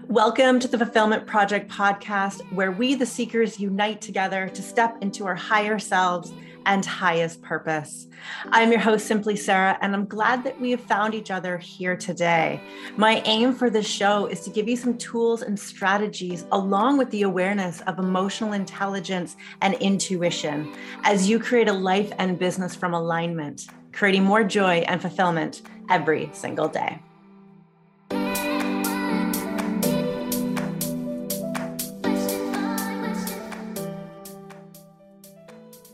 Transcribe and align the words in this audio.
Welcome 0.00 0.58
to 0.60 0.68
the 0.68 0.78
Fulfillment 0.78 1.26
Project 1.26 1.70
podcast, 1.70 2.40
where 2.50 2.72
we, 2.72 2.94
the 2.94 3.04
seekers, 3.04 3.60
unite 3.60 4.00
together 4.00 4.48
to 4.48 4.62
step 4.62 4.96
into 5.02 5.26
our 5.26 5.34
higher 5.34 5.78
selves 5.78 6.32
and 6.64 6.84
highest 6.84 7.42
purpose. 7.42 8.06
I'm 8.50 8.70
your 8.70 8.80
host, 8.80 9.10
Simpli 9.10 9.36
Sara, 9.36 9.76
and 9.82 9.94
I'm 9.94 10.06
glad 10.06 10.44
that 10.44 10.58
we 10.58 10.70
have 10.70 10.80
found 10.80 11.14
each 11.14 11.30
other 11.30 11.58
here 11.58 11.94
today. 11.94 12.62
My 12.96 13.20
aim 13.26 13.54
for 13.54 13.68
this 13.68 13.86
show 13.86 14.26
is 14.26 14.40
to 14.42 14.50
give 14.50 14.66
you 14.66 14.76
some 14.76 14.96
tools 14.96 15.42
and 15.42 15.60
strategies, 15.60 16.46
along 16.52 16.96
with 16.96 17.10
the 17.10 17.22
awareness 17.22 17.82
of 17.82 17.98
emotional 17.98 18.54
intelligence 18.54 19.36
and 19.60 19.74
intuition, 19.74 20.72
as 21.04 21.28
you 21.28 21.38
create 21.38 21.68
a 21.68 21.72
life 21.72 22.12
and 22.18 22.38
business 22.38 22.74
from 22.74 22.94
alignment, 22.94 23.66
creating 23.92 24.24
more 24.24 24.42
joy 24.42 24.84
and 24.88 25.02
fulfillment 25.02 25.62
every 25.90 26.30
single 26.32 26.68
day. 26.68 26.98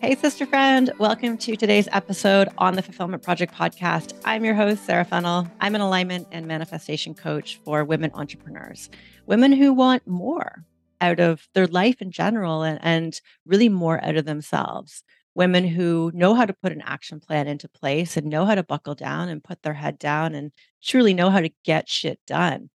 Hey, 0.09 0.15
sister 0.15 0.47
friend. 0.47 0.91
Welcome 0.97 1.37
to 1.37 1.55
today's 1.55 1.87
episode 1.93 2.49
on 2.57 2.77
the 2.77 2.81
Fulfillment 2.81 3.23
Project 3.23 3.53
podcast. 3.53 4.19
I'm 4.25 4.43
your 4.43 4.55
host, 4.55 4.87
Sara 4.87 5.05
Fennell. 5.05 5.47
I'm 5.61 5.75
an 5.75 5.83
alignment 5.83 6.29
and 6.33 6.47
manifestation 6.47 7.13
coach 7.13 7.61
for 7.63 7.85
women 7.85 8.13
entrepreneurs, 8.15 8.89
women 9.27 9.53
who 9.53 9.75
want 9.75 10.07
more 10.07 10.65
out 11.03 11.21
of 11.21 11.47
their 11.53 11.67
life 11.67 12.01
in 12.01 12.11
general 12.11 12.63
and, 12.63 12.79
and 12.83 13.21
really 13.45 13.69
more 13.69 14.03
out 14.03 14.17
of 14.17 14.25
themselves. 14.25 15.05
Women 15.35 15.69
who 15.69 16.11
know 16.15 16.33
how 16.33 16.47
to 16.47 16.55
put 16.55 16.73
an 16.73 16.81
action 16.87 17.21
plan 17.21 17.47
into 17.47 17.69
place 17.69 18.17
and 18.17 18.29
know 18.29 18.47
how 18.47 18.55
to 18.55 18.63
buckle 18.63 18.95
down 18.95 19.29
and 19.29 19.45
put 19.45 19.61
their 19.61 19.75
head 19.75 19.99
down 19.99 20.35
and 20.35 20.53
truly 20.83 21.13
know 21.13 21.29
how 21.29 21.41
to 21.41 21.51
get 21.67 21.87
shit 21.87 22.19
done, 22.27 22.71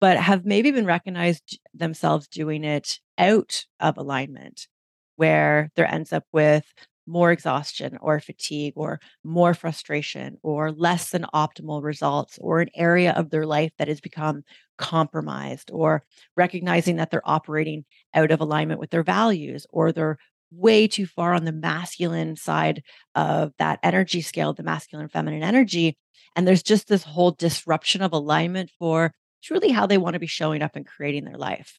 but 0.00 0.18
have 0.18 0.46
maybe 0.46 0.70
been 0.70 0.86
recognized 0.86 1.58
themselves 1.74 2.28
doing 2.28 2.62
it 2.62 3.00
out 3.18 3.64
of 3.80 3.98
alignment 3.98 4.68
where 5.16 5.70
there 5.76 5.92
ends 5.92 6.12
up 6.12 6.24
with 6.32 6.64
more 7.06 7.30
exhaustion 7.30 7.96
or 8.00 8.18
fatigue 8.20 8.72
or 8.76 9.00
more 9.24 9.54
frustration 9.54 10.36
or 10.42 10.72
less 10.72 11.10
than 11.10 11.24
optimal 11.34 11.82
results 11.82 12.38
or 12.40 12.60
an 12.60 12.68
area 12.74 13.12
of 13.12 13.30
their 13.30 13.46
life 13.46 13.72
that 13.78 13.88
has 13.88 14.00
become 14.00 14.42
compromised 14.76 15.70
or 15.72 16.02
recognizing 16.36 16.96
that 16.96 17.10
they're 17.10 17.28
operating 17.28 17.84
out 18.14 18.30
of 18.30 18.40
alignment 18.40 18.80
with 18.80 18.90
their 18.90 19.04
values 19.04 19.66
or 19.70 19.92
they're 19.92 20.18
way 20.50 20.86
too 20.86 21.06
far 21.06 21.32
on 21.32 21.44
the 21.44 21.52
masculine 21.52 22.36
side 22.36 22.82
of 23.14 23.52
that 23.58 23.78
energy 23.82 24.20
scale 24.20 24.52
the 24.52 24.62
masculine 24.62 25.08
feminine 25.08 25.42
energy 25.42 25.96
and 26.34 26.46
there's 26.46 26.62
just 26.62 26.88
this 26.88 27.02
whole 27.02 27.32
disruption 27.32 28.02
of 28.02 28.12
alignment 28.12 28.70
for 28.78 29.12
truly 29.42 29.70
how 29.70 29.86
they 29.86 29.98
want 29.98 30.14
to 30.14 30.20
be 30.20 30.26
showing 30.26 30.62
up 30.62 30.76
and 30.76 30.86
creating 30.86 31.24
their 31.24 31.38
life 31.38 31.78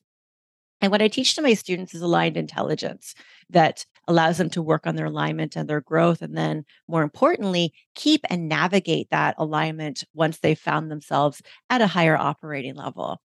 and 0.81 0.91
what 0.91 1.01
I 1.01 1.07
teach 1.07 1.35
to 1.35 1.41
my 1.41 1.53
students 1.53 1.93
is 1.93 2.01
aligned 2.01 2.37
intelligence 2.37 3.15
that 3.49 3.85
allows 4.07 4.37
them 4.37 4.49
to 4.51 4.61
work 4.61 4.85
on 4.85 4.95
their 4.95 5.07
alignment 5.07 5.55
and 5.55 5.67
their 5.67 5.81
growth. 5.81 6.21
And 6.21 6.37
then, 6.37 6.65
more 6.87 7.01
importantly, 7.01 7.73
keep 7.95 8.21
and 8.29 8.47
navigate 8.47 9.09
that 9.09 9.35
alignment 9.37 10.03
once 10.13 10.39
they've 10.39 10.57
found 10.57 10.91
themselves 10.91 11.41
at 11.69 11.81
a 11.81 11.87
higher 11.87 12.15
operating 12.15 12.75
level. 12.75 13.19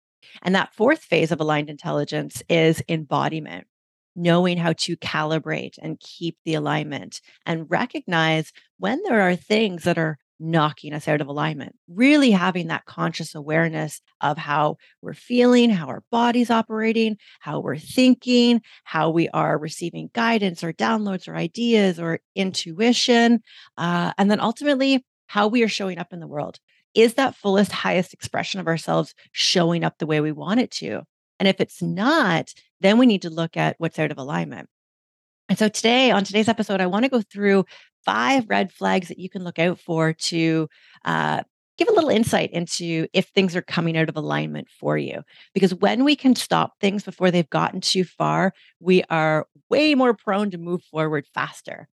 And 0.42 0.54
that 0.54 0.74
fourth 0.76 1.02
phase 1.02 1.32
of 1.32 1.40
aligned 1.40 1.70
intelligence 1.70 2.44
is 2.50 2.84
embodiment, 2.88 3.68
knowing 4.16 4.58
how 4.58 4.74
to 4.74 4.98
calibrate 4.98 5.78
and 5.82 6.00
keep 6.00 6.38
the 6.46 6.54
alignment 6.54 7.22
and 7.46 7.70
recognize 7.70 8.52
when 8.78 9.02
there 9.04 9.22
are 9.22 9.36
things 9.36 9.84
that 9.84 9.98
are 9.98 10.20
knocking 10.40 10.94
us 10.94 11.08
out 11.08 11.22
of 11.22 11.28
alignment. 11.28 11.76
Really 11.88 12.32
having 12.32 12.68
that 12.68 12.86
conscious 12.86 13.36
awareness 13.36 14.02
of 14.22 14.38
how 14.38 14.78
we're 15.02 15.14
feeling, 15.14 15.70
how 15.70 15.88
our 15.88 16.04
body's 16.12 16.50
operating, 16.50 17.18
how 17.40 17.60
we're 17.60 17.78
thinking, 17.78 18.62
how 18.84 19.10
we 19.10 19.30
are 19.30 19.58
receiving 19.58 20.10
guidance 20.14 20.64
or 20.64 20.72
downloads 20.74 21.28
or 21.28 21.36
ideas 21.36 22.00
or 22.00 22.20
intuition. 22.36 23.42
Uh, 23.78 24.14
and 24.18 24.32
then 24.32 24.40
ultimately, 24.40 25.06
how 25.28 25.48
we 25.48 25.64
are 25.64 25.70
showing 25.70 26.00
up 26.00 26.12
in 26.12 26.20
the 26.20 26.28
world. 26.28 26.60
Is 26.96 27.14
that 27.16 27.36
fullest, 27.36 27.72
highest 27.72 28.14
expression 28.14 28.60
of 28.60 28.68
ourselves 28.68 29.14
showing 29.32 29.84
up 29.84 29.98
the 29.98 30.08
way 30.08 30.22
we 30.22 30.32
want 30.32 30.60
it 30.60 30.72
to? 30.72 31.04
And 31.40 31.48
if 31.48 31.62
it's 31.62 31.82
not, 31.82 32.52
then 32.82 32.98
we 32.98 33.06
need 33.06 33.22
to 33.22 33.30
look 33.30 33.56
at 33.56 33.76
what's 33.78 34.00
out 34.00 34.12
of 34.12 34.18
alignment. 34.18 34.70
And 35.50 35.58
so 35.58 35.68
today, 35.68 36.12
on 36.12 36.24
today's 36.24 36.48
episode, 36.48 36.80
I 36.80 36.86
want 36.86 37.04
to 37.04 37.10
go 37.10 37.22
through 37.22 37.66
five 38.06 38.46
red 38.48 38.72
flags 38.72 39.08
that 39.08 39.20
you 39.20 39.30
can 39.30 39.44
look 39.44 39.60
out 39.60 39.80
for 39.80 40.14
to 40.14 40.70
uh, 41.06 41.42
give 41.78 41.88
a 41.88 41.94
little 41.94 42.10
insight 42.10 42.52
into 42.52 43.08
if 43.14 43.28
things 43.30 43.56
are 43.56 43.62
coming 43.64 43.98
out 43.98 44.10
of 44.10 44.16
alignment 44.16 44.68
for 44.70 44.98
you. 44.98 45.24
Because 45.54 45.74
when 45.74 46.04
we 46.04 46.16
can 46.16 46.36
stop 46.36 46.74
things 46.80 47.04
before 47.04 47.32
they've 47.32 47.50
gotten 47.50 47.82
too 47.82 48.04
far, 48.04 48.54
we 48.80 49.04
are 49.10 49.48
way 49.70 49.96
more 49.96 50.14
prone 50.14 50.52
to 50.52 50.58
move 50.58 50.84
forward 50.84 51.26
faster. 51.34 51.88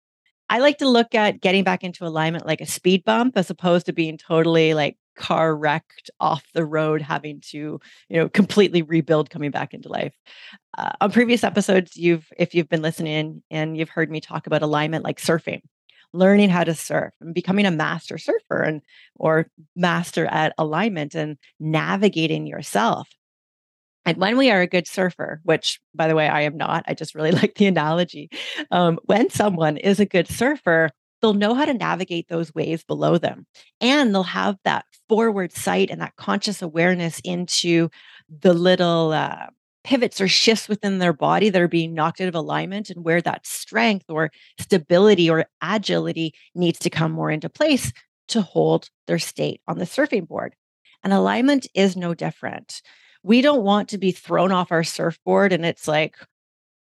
I 0.50 0.58
like 0.58 0.78
to 0.78 0.88
look 0.88 1.14
at 1.14 1.40
getting 1.40 1.64
back 1.64 1.84
into 1.84 2.04
alignment 2.06 2.46
like 2.46 2.60
a 2.60 2.66
speed 2.66 3.04
bump 3.04 3.36
as 3.36 3.50
opposed 3.50 3.86
to 3.86 3.92
being 3.92 4.18
totally 4.18 4.74
like 4.74 4.96
car 5.16 5.56
wrecked 5.56 6.10
off 6.20 6.44
the 6.54 6.64
road 6.64 7.02
having 7.02 7.40
to 7.40 7.80
you 8.08 8.16
know 8.16 8.28
completely 8.28 8.82
rebuild 8.82 9.30
coming 9.30 9.50
back 9.50 9.74
into 9.74 9.88
life 9.88 10.14
uh, 10.78 10.92
on 11.00 11.10
previous 11.10 11.44
episodes 11.44 11.96
you've 11.96 12.26
if 12.38 12.54
you've 12.54 12.68
been 12.68 12.82
listening 12.82 13.42
and 13.50 13.76
you've 13.76 13.88
heard 13.88 14.10
me 14.10 14.20
talk 14.20 14.46
about 14.46 14.62
alignment 14.62 15.04
like 15.04 15.20
surfing 15.20 15.60
learning 16.14 16.48
how 16.48 16.64
to 16.64 16.74
surf 16.74 17.12
and 17.20 17.34
becoming 17.34 17.66
a 17.66 17.70
master 17.70 18.16
surfer 18.16 18.62
and 18.62 18.80
or 19.16 19.50
master 19.74 20.26
at 20.26 20.54
alignment 20.56 21.14
and 21.14 21.36
navigating 21.58 22.46
yourself. 22.46 23.08
And 24.06 24.18
when 24.18 24.36
we 24.36 24.50
are 24.50 24.60
a 24.60 24.66
good 24.66 24.86
surfer, 24.86 25.40
which 25.42 25.80
by 25.94 26.06
the 26.06 26.14
way, 26.14 26.28
I 26.28 26.42
am 26.42 26.56
not, 26.56 26.84
I 26.86 26.94
just 26.94 27.14
really 27.14 27.32
like 27.32 27.56
the 27.56 27.66
analogy. 27.66 28.30
Um, 28.70 28.98
when 29.04 29.28
someone 29.28 29.76
is 29.76 29.98
a 29.98 30.06
good 30.06 30.28
surfer, 30.28 30.90
they'll 31.24 31.32
know 31.32 31.54
how 31.54 31.64
to 31.64 31.72
navigate 31.72 32.28
those 32.28 32.54
waves 32.54 32.84
below 32.84 33.16
them. 33.16 33.46
And 33.80 34.14
they'll 34.14 34.24
have 34.24 34.58
that 34.64 34.84
forward 35.08 35.52
sight 35.52 35.90
and 35.90 36.02
that 36.02 36.16
conscious 36.16 36.60
awareness 36.60 37.18
into 37.24 37.88
the 38.28 38.52
little 38.52 39.12
uh, 39.12 39.46
pivots 39.84 40.20
or 40.20 40.28
shifts 40.28 40.68
within 40.68 40.98
their 40.98 41.14
body 41.14 41.48
that 41.48 41.62
are 41.62 41.66
being 41.66 41.94
knocked 41.94 42.20
out 42.20 42.28
of 42.28 42.34
alignment 42.34 42.90
and 42.90 43.06
where 43.06 43.22
that 43.22 43.46
strength 43.46 44.04
or 44.10 44.30
stability 44.60 45.30
or 45.30 45.46
agility 45.62 46.34
needs 46.54 46.78
to 46.80 46.90
come 46.90 47.12
more 47.12 47.30
into 47.30 47.48
place 47.48 47.90
to 48.28 48.42
hold 48.42 48.90
their 49.06 49.18
state 49.18 49.62
on 49.66 49.78
the 49.78 49.86
surfing 49.86 50.28
board. 50.28 50.54
And 51.02 51.10
alignment 51.10 51.66
is 51.72 51.96
no 51.96 52.12
different. 52.12 52.82
We 53.22 53.40
don't 53.40 53.62
want 53.62 53.88
to 53.88 53.98
be 53.98 54.12
thrown 54.12 54.52
off 54.52 54.70
our 54.70 54.84
surfboard 54.84 55.54
and 55.54 55.64
it's 55.64 55.88
like 55.88 56.16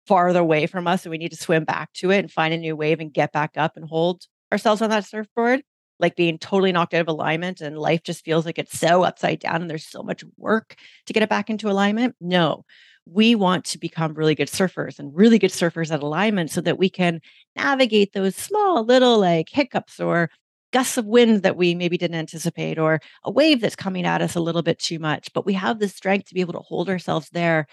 farther 0.07 0.39
away 0.39 0.67
from 0.67 0.87
us 0.87 1.05
and 1.05 1.11
we 1.11 1.17
need 1.17 1.31
to 1.31 1.37
swim 1.37 1.63
back 1.63 1.91
to 1.93 2.11
it 2.11 2.19
and 2.19 2.31
find 2.31 2.53
a 2.53 2.57
new 2.57 2.75
wave 2.75 2.99
and 2.99 3.13
get 3.13 3.31
back 3.31 3.51
up 3.57 3.77
and 3.77 3.87
hold 3.87 4.25
ourselves 4.51 4.81
on 4.81 4.89
that 4.89 5.05
surfboard 5.05 5.61
like 5.99 6.15
being 6.15 6.37
totally 6.37 6.71
knocked 6.71 6.93
out 6.93 7.01
of 7.01 7.07
alignment 7.07 7.61
and 7.61 7.77
life 7.77 8.03
just 8.03 8.23
feels 8.23 8.45
like 8.45 8.59
it's 8.59 8.77
so 8.77 9.03
upside 9.03 9.39
down 9.39 9.61
and 9.61 9.69
there's 9.69 9.87
so 9.87 10.03
much 10.03 10.23
work 10.37 10.75
to 11.05 11.13
get 11.13 11.23
it 11.23 11.29
back 11.29 11.49
into 11.49 11.69
alignment. 11.69 12.15
No, 12.21 12.65
we 13.05 13.35
want 13.35 13.65
to 13.65 13.77
become 13.77 14.13
really 14.13 14.35
good 14.35 14.49
surfers 14.49 14.99
and 14.99 15.15
really 15.15 15.39
good 15.39 15.51
surfers 15.51 15.91
at 15.91 16.03
alignment 16.03 16.51
so 16.51 16.61
that 16.61 16.77
we 16.77 16.89
can 16.89 17.21
navigate 17.55 18.13
those 18.13 18.35
small 18.35 18.83
little 18.83 19.19
like 19.19 19.49
hiccups 19.49 19.99
or 19.99 20.29
gusts 20.73 20.97
of 20.97 21.05
wind 21.05 21.43
that 21.43 21.55
we 21.55 21.73
maybe 21.73 21.97
didn't 21.97 22.19
anticipate 22.19 22.77
or 22.77 22.99
a 23.23 23.31
wave 23.31 23.61
that's 23.61 23.75
coming 23.75 24.05
at 24.05 24.21
us 24.21 24.35
a 24.35 24.41
little 24.41 24.61
bit 24.61 24.77
too 24.77 24.99
much 24.99 25.31
but 25.33 25.45
we 25.45 25.53
have 25.53 25.79
the 25.79 25.87
strength 25.87 26.27
to 26.27 26.33
be 26.33 26.41
able 26.41 26.51
to 26.51 26.59
hold 26.59 26.89
ourselves 26.89 27.29
there 27.29 27.65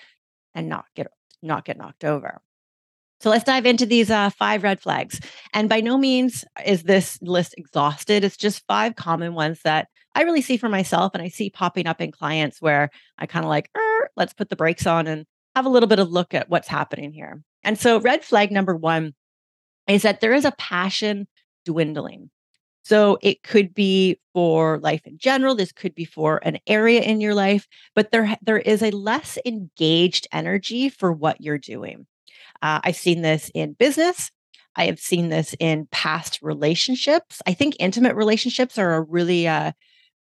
and 0.55 0.69
not 0.69 0.85
get 0.95 1.09
not 1.45 1.65
get 1.65 1.77
knocked 1.77 2.05
over 2.05 2.41
so 3.25 3.31
let's 3.31 3.45
dive 3.45 3.65
into 3.65 3.87
these 3.87 4.11
uh, 4.11 4.29
five 4.29 4.63
red 4.63 4.83
flags. 4.83 5.19
And 5.55 5.67
by 5.67 5.81
no 5.81 5.97
means 5.97 6.45
is 6.67 6.83
this 6.83 7.19
list 7.23 7.55
exhausted. 7.57 8.23
It's 8.23 8.37
just 8.37 8.67
five 8.67 8.97
common 8.97 9.33
ones 9.33 9.61
that 9.65 9.89
I 10.15 10.25
really 10.25 10.43
see 10.43 10.59
for 10.59 10.69
myself 10.69 11.13
and 11.15 11.23
I 11.23 11.29
see 11.29 11.49
popping 11.49 11.87
up 11.87 12.03
in 12.03 12.13
clients 12.13 12.61
where 12.61 12.91
I 13.17 13.25
kind 13.25 13.45
of 13.45 13.49
like, 13.49 13.71
er, 13.75 14.11
let's 14.15 14.35
put 14.35 14.51
the 14.51 14.57
brakes 14.57 14.87
on 14.87 15.07
and 15.07 15.25
have 15.57 15.65
a 15.65 15.71
little 15.71 15.89
bit 15.89 15.99
of 15.99 16.11
look 16.11 16.35
at 16.35 16.51
what's 16.51 16.69
happening 16.69 17.13
here. 17.13 17.43
And 17.63 17.79
so, 17.79 17.99
red 17.99 18.25
flag 18.25 18.53
number 18.53 18.77
one 18.77 19.15
is 19.89 20.03
that 20.03 20.21
there 20.21 20.35
is 20.35 20.45
a 20.45 20.53
passion 20.59 21.27
dwindling. 21.65 22.31
So 22.85 23.19
it 23.23 23.43
could 23.43 23.75
be 23.75 24.19
for 24.35 24.79
life 24.79 25.07
in 25.07 25.17
general. 25.17 25.55
This 25.55 25.73
could 25.73 25.95
be 25.95 26.05
for 26.05 26.39
an 26.45 26.59
area 26.67 27.01
in 27.01 27.21
your 27.21 27.35
life, 27.35 27.67
but 27.95 28.13
there 28.13 28.37
there 28.43 28.59
is 28.59 28.83
a 28.83 28.91
less 28.91 29.39
engaged 29.47 30.29
energy 30.33 30.91
for 30.91 31.11
what 31.11 31.41
you're 31.41 31.59
doing. 31.59 32.07
Uh, 32.63 32.81
I've 32.85 32.97
seen 32.97 33.23
this 33.23 33.51
in 33.55 33.73
business. 33.73 34.31
I 34.77 34.87
have 34.87 34.99
seen 34.99 35.31
this 35.31 35.55
in 35.61 35.87
past 35.93 36.41
relationships. 36.43 37.41
I 37.47 37.55
think 37.55 37.77
intimate 37.79 38.17
relationships 38.17 38.77
are 38.77 38.95
a 38.95 39.01
really 39.01 39.49
uh, 39.49 39.73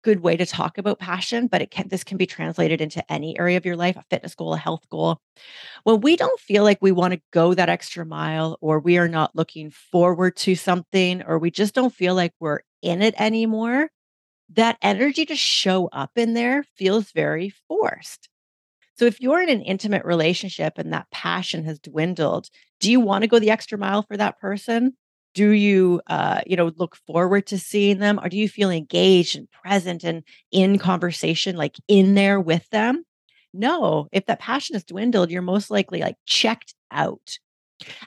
good 0.04 0.20
way 0.20 0.38
to 0.38 0.46
talk 0.46 0.78
about 0.78 1.00
passion, 1.00 1.48
but 1.48 1.62
it 1.62 1.72
can 1.72 1.88
this 1.88 2.04
can 2.04 2.18
be 2.18 2.26
translated 2.26 2.82
into 2.82 3.12
any 3.12 3.38
area 3.40 3.58
of 3.58 3.66
your 3.66 3.76
life, 3.76 3.96
a 3.96 4.04
fitness 4.10 4.36
goal, 4.36 4.54
a 4.54 4.58
health 4.58 4.88
goal. 4.90 5.20
When 5.84 6.02
we 6.02 6.16
don't 6.16 6.40
feel 6.40 6.64
like 6.64 6.80
we 6.82 6.92
want 6.92 7.14
to 7.14 7.22
go 7.32 7.54
that 7.54 7.70
extra 7.70 8.06
mile 8.06 8.58
or 8.62 8.80
we 8.80 8.98
are 8.98 9.08
not 9.08 9.36
looking 9.36 9.72
forward 9.72 10.36
to 10.38 10.56
something 10.56 11.24
or 11.24 11.40
we 11.40 11.52
just 11.52 11.74
don't 11.74 11.94
feel 11.94 12.16
like 12.16 12.34
we're 12.40 12.60
in 12.82 13.02
it 13.02 13.16
anymore, 13.18 13.90
that 14.54 14.78
energy 14.82 15.26
to 15.26 15.36
show 15.36 15.88
up 15.88 16.12
in 16.16 16.34
there 16.34 16.64
feels 16.76 17.12
very 17.12 17.54
forced. 17.68 18.30
So 18.96 19.06
if 19.06 19.20
you're 19.20 19.42
in 19.42 19.50
an 19.50 19.62
intimate 19.62 20.06
relationship 20.06 20.78
and 20.78 20.94
that 20.94 21.10
passion 21.12 21.64
has 21.66 21.80
dwindled, 21.80 22.50
do 22.80 22.92
you 22.92 23.00
want 23.00 23.24
to 23.24 23.28
go 23.28 23.40
the 23.40 23.50
extra 23.50 23.78
mile 23.78 24.04
for 24.04 24.18
that 24.18 24.40
person? 24.40 24.96
Do 25.34 25.50
you, 25.52 26.02
uh, 26.08 26.42
you 26.46 26.56
know, 26.56 26.72
look 26.78 26.96
forward 27.08 27.48
to 27.48 27.58
seeing 27.58 28.00
them, 28.00 28.20
or 28.22 28.30
do 28.30 28.38
you 28.38 28.48
feel 28.48 28.70
engaged 28.70 29.36
and 29.36 29.50
present 29.52 30.04
and 30.04 30.24
in 30.52 30.78
conversation, 30.78 31.56
like 31.56 31.78
in 31.88 32.14
there 32.16 32.40
with 32.40 32.70
them? 32.70 33.04
No, 33.54 34.08
if 34.12 34.26
that 34.28 34.40
passion 34.40 34.76
has 34.76 34.84
dwindled, 34.84 35.32
you're 35.32 35.42
most 35.42 35.72
likely 35.72 36.02
like 36.02 36.18
checked 36.26 36.76
out. 36.92 37.38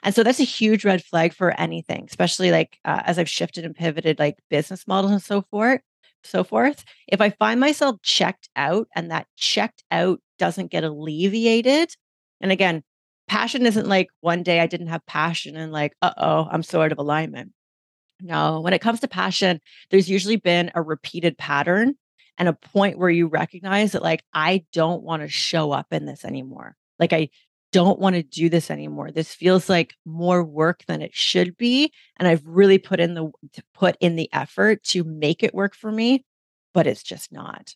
And 0.03 0.15
so 0.15 0.23
that's 0.23 0.39
a 0.39 0.43
huge 0.43 0.85
red 0.85 1.03
flag 1.03 1.33
for 1.33 1.59
anything, 1.59 2.05
especially 2.09 2.51
like 2.51 2.79
uh, 2.85 3.01
as 3.05 3.19
I've 3.19 3.29
shifted 3.29 3.65
and 3.65 3.75
pivoted 3.75 4.19
like 4.19 4.37
business 4.49 4.87
models 4.87 5.11
and 5.11 5.21
so 5.21 5.43
forth. 5.43 5.81
So 6.23 6.43
forth. 6.43 6.83
If 7.07 7.21
I 7.21 7.29
find 7.29 7.59
myself 7.59 7.97
checked 8.01 8.49
out 8.55 8.87
and 8.95 9.11
that 9.11 9.27
checked 9.37 9.83
out 9.91 10.19
doesn't 10.39 10.71
get 10.71 10.83
alleviated, 10.83 11.95
and 12.41 12.51
again, 12.51 12.83
passion 13.27 13.65
isn't 13.65 13.87
like 13.87 14.07
one 14.21 14.43
day 14.43 14.59
I 14.59 14.67
didn't 14.67 14.87
have 14.87 15.05
passion 15.05 15.55
and 15.55 15.71
like, 15.71 15.93
uh 16.01 16.13
oh, 16.17 16.47
I'm 16.51 16.63
so 16.63 16.81
out 16.81 16.91
of 16.91 16.97
alignment. 16.97 17.51
No, 18.21 18.61
when 18.61 18.73
it 18.73 18.81
comes 18.81 18.99
to 19.01 19.07
passion, 19.07 19.61
there's 19.91 20.09
usually 20.09 20.37
been 20.37 20.71
a 20.73 20.81
repeated 20.81 21.37
pattern 21.37 21.95
and 22.37 22.47
a 22.47 22.53
point 22.53 22.97
where 22.97 23.09
you 23.09 23.27
recognize 23.27 23.91
that, 23.91 24.01
like, 24.01 24.23
I 24.33 24.65
don't 24.73 25.03
want 25.03 25.21
to 25.21 25.27
show 25.27 25.71
up 25.71 25.87
in 25.91 26.05
this 26.05 26.25
anymore. 26.25 26.75
Like, 26.99 27.13
I 27.13 27.29
don't 27.71 27.99
want 27.99 28.15
to 28.15 28.23
do 28.23 28.49
this 28.49 28.71
anymore. 28.71 29.11
This 29.11 29.33
feels 29.33 29.69
like 29.69 29.93
more 30.05 30.43
work 30.43 30.83
than 30.87 31.01
it 31.01 31.13
should 31.13 31.57
be. 31.57 31.91
And 32.17 32.27
I've 32.27 32.45
really 32.45 32.79
put 32.79 32.99
in 32.99 33.13
the 33.13 33.31
put 33.73 33.97
in 33.99 34.15
the 34.15 34.29
effort 34.33 34.83
to 34.85 35.03
make 35.03 35.43
it 35.43 35.53
work 35.53 35.75
for 35.75 35.91
me, 35.91 36.25
but 36.73 36.87
it's 36.87 37.03
just 37.03 37.31
not. 37.31 37.75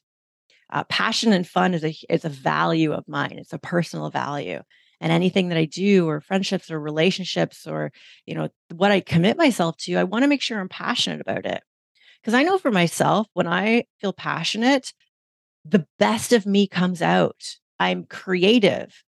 Uh, 0.71 0.86
passion 0.86 1.33
and 1.33 1.45
fun 1.45 1.74
is 1.74 1.83
a 1.83 1.94
is 2.09 2.24
a 2.24 2.30
value 2.30 2.94
of 2.94 3.07
mine. 3.07 3.38
It's 3.38 3.53
a 3.53 3.59
personal 3.59 4.09
value 4.09 4.62
and 5.01 5.12
anything 5.12 5.50
that 5.50 5.57
I 5.57 5.65
do 5.65 6.07
or 6.07 6.21
friendships 6.21 6.71
or 6.71 6.80
relationships 6.80 7.68
or 7.68 7.92
you 8.25 8.36
know 8.36 8.48
what 8.74 8.92
I 8.92 9.01
commit 9.01 9.38
myself 9.38 9.75
to, 9.80 9.98
I 9.98 10.06
want 10.06 10.24
to 10.24 10.30
make 10.30 10.42
sure 10.42 10.59
I'm 10.59 10.69
passionate 10.69 11.19
about 11.19 11.45
it. 11.45 11.62
Because 12.21 12.36
I 12.36 12.44
know 12.44 12.57
for 12.57 12.71
myself, 12.71 13.27
when 13.33 13.48
I 13.48 13.86
feel 14.00 14.13
passionate, 14.13 14.94
the 15.65 15.86
best 16.00 16.31
of 16.31 16.45
me 16.45 16.68
comes 16.68 17.01
out. 17.01 17.42
I'm 17.80 18.06
creative 18.06 19.03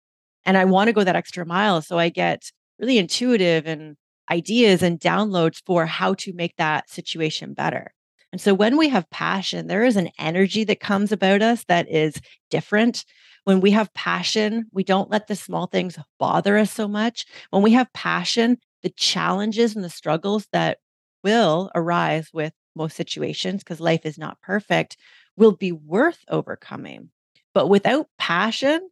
and 0.47 0.57
I 0.57 0.65
want 0.65 0.89
to 0.89 0.93
go 0.93 1.05
that 1.05 1.17
extra 1.17 1.45
mile. 1.45 1.83
So 1.83 1.99
I 1.99 2.09
get 2.09 2.51
really 2.79 2.99
intuitive 2.99 3.67
and 3.67 3.97
ideas 4.31 4.83
and 4.83 5.01
downloads 5.01 5.61
for 5.67 5.87
how 5.87 6.15
to 6.15 6.33
make 6.33 6.55
that 6.57 6.89
situation 6.89 7.53
better. 7.53 7.93
And 8.33 8.41
so 8.41 8.55
when 8.55 8.77
we 8.77 8.89
have 8.89 9.11
passion, 9.11 9.67
there 9.67 9.85
is 9.85 9.97
an 9.97 10.11
energy 10.19 10.63
that 10.65 10.79
comes 10.79 11.11
about 11.11 11.43
us 11.43 11.65
that 11.65 11.91
is 11.91 12.15
different. 12.49 13.05
When 13.51 13.61
we 13.61 13.73
have 13.73 13.93
passion, 13.95 14.67
we 14.71 14.85
don't 14.85 15.11
let 15.11 15.27
the 15.27 15.35
small 15.35 15.67
things 15.67 15.99
bother 16.21 16.57
us 16.57 16.71
so 16.71 16.87
much. 16.87 17.27
When 17.51 17.63
we 17.65 17.73
have 17.73 17.93
passion, 17.93 18.59
the 18.85 18.91
challenges 18.91 19.75
and 19.75 19.85
the 19.85 19.91
struggles 19.91 20.47
that 20.53 20.79
will 21.25 21.69
arise 21.75 22.29
with 22.33 22.53
most 22.77 22.95
situations, 22.95 23.65
because 23.65 23.81
life 23.81 24.07
is 24.07 24.17
not 24.17 24.41
perfect, 24.41 24.97
will 25.37 25.51
be 25.51 25.73
worth 25.73 26.21
overcoming. 26.29 27.11
But 27.53 27.67
without 27.67 28.07
passion, 28.19 28.89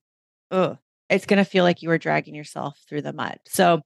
ugh, 0.51 0.77
it's 1.09 1.27
going 1.27 1.39
to 1.39 1.49
feel 1.49 1.63
like 1.63 1.81
you 1.81 1.93
are 1.93 1.97
dragging 1.97 2.35
yourself 2.35 2.81
through 2.89 3.03
the 3.03 3.13
mud. 3.13 3.39
So 3.47 3.83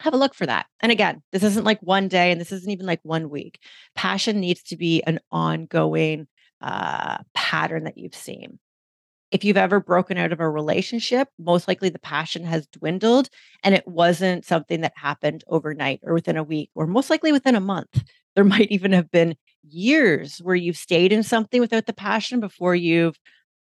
have 0.00 0.14
a 0.14 0.16
look 0.16 0.32
for 0.32 0.46
that. 0.46 0.64
And 0.80 0.90
again, 0.90 1.22
this 1.30 1.42
isn't 1.42 1.66
like 1.66 1.80
one 1.82 2.08
day 2.08 2.32
and 2.32 2.40
this 2.40 2.52
isn't 2.52 2.70
even 2.70 2.86
like 2.86 3.00
one 3.02 3.28
week. 3.28 3.58
Passion 3.94 4.40
needs 4.40 4.62
to 4.62 4.78
be 4.78 5.02
an 5.02 5.20
ongoing 5.30 6.26
uh, 6.62 7.18
pattern 7.34 7.84
that 7.84 7.98
you've 7.98 8.14
seen. 8.14 8.58
If 9.30 9.44
you've 9.44 9.56
ever 9.56 9.80
broken 9.80 10.18
out 10.18 10.32
of 10.32 10.40
a 10.40 10.48
relationship, 10.48 11.28
most 11.38 11.68
likely 11.68 11.88
the 11.88 12.00
passion 12.00 12.44
has 12.44 12.66
dwindled 12.66 13.28
and 13.62 13.74
it 13.74 13.86
wasn't 13.86 14.44
something 14.44 14.80
that 14.80 14.92
happened 14.96 15.44
overnight 15.46 16.00
or 16.02 16.14
within 16.14 16.36
a 16.36 16.42
week 16.42 16.70
or 16.74 16.86
most 16.86 17.10
likely 17.10 17.30
within 17.30 17.54
a 17.54 17.60
month. 17.60 18.02
There 18.34 18.44
might 18.56 18.70
even 18.70 18.92
have 18.92 19.10
been 19.10 19.36
years 19.62 20.38
where 20.38 20.56
you've 20.56 20.76
stayed 20.76 21.12
in 21.12 21.22
something 21.22 21.60
without 21.60 21.86
the 21.86 21.92
passion 21.92 22.40
before 22.40 22.74
you've 22.74 23.18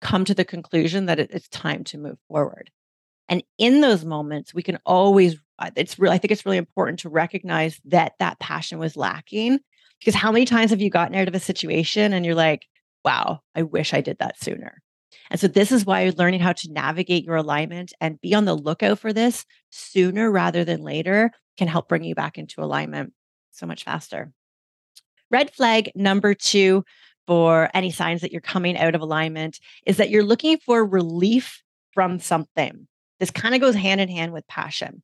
come 0.00 0.24
to 0.24 0.34
the 0.34 0.44
conclusion 0.44 1.06
that 1.06 1.18
it's 1.18 1.48
time 1.48 1.84
to 1.84 1.98
move 1.98 2.18
forward. 2.28 2.70
And 3.28 3.42
in 3.58 3.80
those 3.80 4.04
moments, 4.04 4.54
we 4.54 4.62
can 4.62 4.78
always, 4.84 5.36
uh, 5.58 5.70
it's 5.76 5.98
really, 5.98 6.14
I 6.14 6.18
think 6.18 6.32
it's 6.32 6.44
really 6.44 6.58
important 6.58 6.98
to 7.00 7.08
recognize 7.08 7.80
that 7.84 8.14
that 8.18 8.40
passion 8.40 8.78
was 8.78 8.96
lacking. 8.96 9.60
Because 10.00 10.14
how 10.14 10.32
many 10.32 10.46
times 10.46 10.70
have 10.70 10.80
you 10.80 10.90
gotten 10.90 11.14
out 11.14 11.28
of 11.28 11.34
a 11.34 11.40
situation 11.40 12.12
and 12.12 12.24
you're 12.24 12.34
like, 12.34 12.66
wow, 13.04 13.40
I 13.54 13.62
wish 13.62 13.92
I 13.92 14.00
did 14.00 14.18
that 14.18 14.40
sooner? 14.40 14.82
And 15.30 15.38
so, 15.38 15.46
this 15.46 15.70
is 15.72 15.86
why 15.86 16.10
learning 16.16 16.40
how 16.40 16.52
to 16.52 16.72
navigate 16.72 17.24
your 17.24 17.36
alignment 17.36 17.92
and 18.00 18.20
be 18.20 18.34
on 18.34 18.44
the 18.44 18.54
lookout 18.54 18.98
for 18.98 19.12
this 19.12 19.46
sooner 19.70 20.30
rather 20.30 20.64
than 20.64 20.82
later 20.82 21.30
can 21.56 21.68
help 21.68 21.88
bring 21.88 22.04
you 22.04 22.14
back 22.14 22.36
into 22.36 22.62
alignment 22.62 23.12
so 23.52 23.66
much 23.66 23.84
faster. 23.84 24.32
Red 25.30 25.52
flag 25.52 25.92
number 25.94 26.34
two 26.34 26.84
for 27.26 27.70
any 27.74 27.90
signs 27.90 28.22
that 28.22 28.32
you're 28.32 28.40
coming 28.40 28.76
out 28.76 28.94
of 28.94 29.00
alignment 29.00 29.60
is 29.86 29.98
that 29.98 30.10
you're 30.10 30.24
looking 30.24 30.58
for 30.58 30.84
relief 30.84 31.62
from 31.92 32.18
something. 32.18 32.88
This 33.20 33.30
kind 33.30 33.54
of 33.54 33.60
goes 33.60 33.74
hand 33.74 34.00
in 34.00 34.08
hand 34.08 34.32
with 34.32 34.46
passion. 34.48 35.02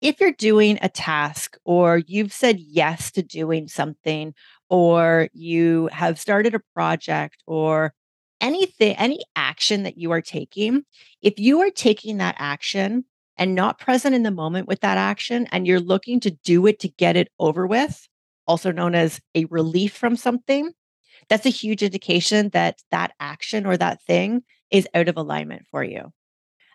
If 0.00 0.20
you're 0.20 0.32
doing 0.32 0.78
a 0.82 0.88
task 0.88 1.56
or 1.64 2.02
you've 2.06 2.32
said 2.32 2.60
yes 2.60 3.10
to 3.12 3.22
doing 3.22 3.68
something, 3.68 4.34
or 4.68 5.28
you 5.32 5.88
have 5.92 6.18
started 6.18 6.54
a 6.54 6.62
project 6.74 7.42
or 7.46 7.94
anything, 8.44 8.94
any 8.96 9.24
action 9.34 9.84
that 9.84 9.96
you 9.96 10.10
are 10.12 10.20
taking, 10.20 10.82
if 11.22 11.38
you 11.38 11.60
are 11.60 11.70
taking 11.70 12.18
that 12.18 12.36
action 12.38 13.04
and 13.38 13.54
not 13.54 13.78
present 13.78 14.14
in 14.14 14.22
the 14.22 14.30
moment 14.30 14.68
with 14.68 14.80
that 14.80 14.98
action 14.98 15.48
and 15.50 15.66
you're 15.66 15.80
looking 15.80 16.20
to 16.20 16.30
do 16.30 16.66
it 16.66 16.78
to 16.80 16.88
get 16.88 17.16
it 17.16 17.28
over 17.38 17.66
with, 17.66 18.06
also 18.46 18.70
known 18.70 18.94
as 18.94 19.18
a 19.34 19.46
relief 19.46 19.94
from 19.94 20.14
something, 20.14 20.70
that's 21.30 21.46
a 21.46 21.50
huge 21.50 21.82
indication 21.82 22.50
that 22.50 22.82
that 22.90 23.12
action 23.18 23.64
or 23.64 23.78
that 23.78 24.02
thing 24.02 24.42
is 24.70 24.86
out 24.94 25.08
of 25.08 25.16
alignment 25.16 25.66
for 25.70 25.82
you. 25.82 26.12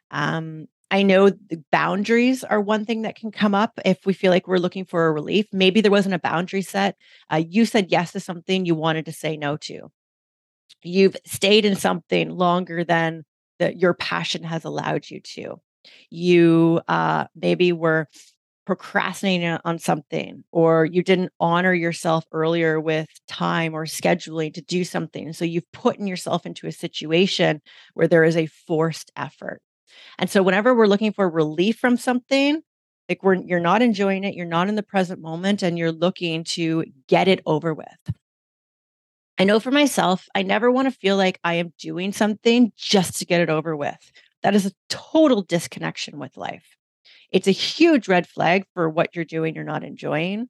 Um, 0.09 0.65
I 0.89 1.03
know 1.03 1.29
the 1.29 1.63
boundaries 1.71 2.43
are 2.43 2.59
one 2.59 2.83
thing 2.83 3.03
that 3.03 3.15
can 3.15 3.31
come 3.31 3.53
up 3.53 3.79
if 3.85 4.07
we 4.07 4.13
feel 4.13 4.31
like 4.31 4.47
we're 4.47 4.57
looking 4.57 4.85
for 4.85 5.05
a 5.05 5.11
relief. 5.11 5.45
Maybe 5.53 5.81
there 5.81 5.91
wasn't 5.91 6.15
a 6.15 6.19
boundary 6.19 6.63
set. 6.63 6.95
Uh, 7.31 7.43
you 7.47 7.67
said 7.67 7.91
yes 7.91 8.13
to 8.13 8.19
something 8.19 8.65
you 8.65 8.73
wanted 8.73 9.05
to 9.05 9.11
say 9.13 9.37
no 9.37 9.55
to. 9.57 9.91
You've 10.83 11.17
stayed 11.25 11.65
in 11.65 11.75
something 11.75 12.29
longer 12.29 12.83
than 12.83 13.23
that 13.59 13.77
your 13.77 13.93
passion 13.93 14.43
has 14.43 14.63
allowed 14.63 15.09
you 15.09 15.19
to. 15.21 15.59
You 16.09 16.81
uh, 16.87 17.25
maybe 17.35 17.71
were 17.71 18.07
procrastinating 18.69 19.57
on 19.65 19.79
something 19.79 20.43
or 20.51 20.85
you 20.85 21.01
didn't 21.01 21.31
honor 21.39 21.73
yourself 21.73 22.23
earlier 22.31 22.79
with 22.79 23.07
time 23.27 23.73
or 23.73 23.85
scheduling 23.85 24.53
to 24.53 24.61
do 24.61 24.83
something. 24.83 25.33
So 25.33 25.43
you've 25.43 25.71
put 25.71 25.99
yourself 25.99 26.45
into 26.45 26.67
a 26.67 26.71
situation 26.71 27.61
where 27.95 28.07
there 28.07 28.23
is 28.23 28.37
a 28.37 28.45
forced 28.45 29.11
effort. 29.15 29.61
And 30.19 30.29
so 30.29 30.43
whenever 30.43 30.75
we're 30.75 30.85
looking 30.85 31.13
for 31.13 31.27
relief 31.27 31.77
from 31.77 31.97
something, 31.97 32.61
like 33.09 33.23
we're 33.23 33.35
you're 33.35 33.59
not 33.59 33.81
enjoying 33.81 34.23
it, 34.23 34.35
you're 34.35 34.45
not 34.45 34.69
in 34.69 34.75
the 34.75 34.83
present 34.83 35.19
moment 35.19 35.63
and 35.63 35.75
you're 35.75 35.91
looking 35.91 36.43
to 36.43 36.85
get 37.07 37.27
it 37.27 37.41
over 37.47 37.73
with. 37.73 37.87
I 39.39 39.45
know 39.45 39.61
for 39.61 39.71
myself, 39.71 40.27
I 40.35 40.43
never 40.43 40.69
want 40.69 40.87
to 40.87 40.99
feel 40.99 41.15
like 41.15 41.39
I 41.45 41.55
am 41.55 41.73
doing 41.79 42.11
something 42.11 42.73
just 42.75 43.17
to 43.19 43.25
get 43.25 43.39
it 43.39 43.49
over 43.49 43.73
with. 43.75 44.11
That 44.43 44.53
is 44.53 44.65
a 44.65 44.73
total 44.89 45.41
disconnection 45.41 46.19
with 46.19 46.35
life. 46.35 46.75
It's 47.31 47.47
a 47.47 47.51
huge 47.51 48.09
red 48.09 48.27
flag 48.27 48.65
for 48.73 48.89
what 48.89 49.15
you're 49.15 49.25
doing, 49.25 49.55
you're 49.55 49.63
not 49.63 49.83
enjoying. 49.83 50.49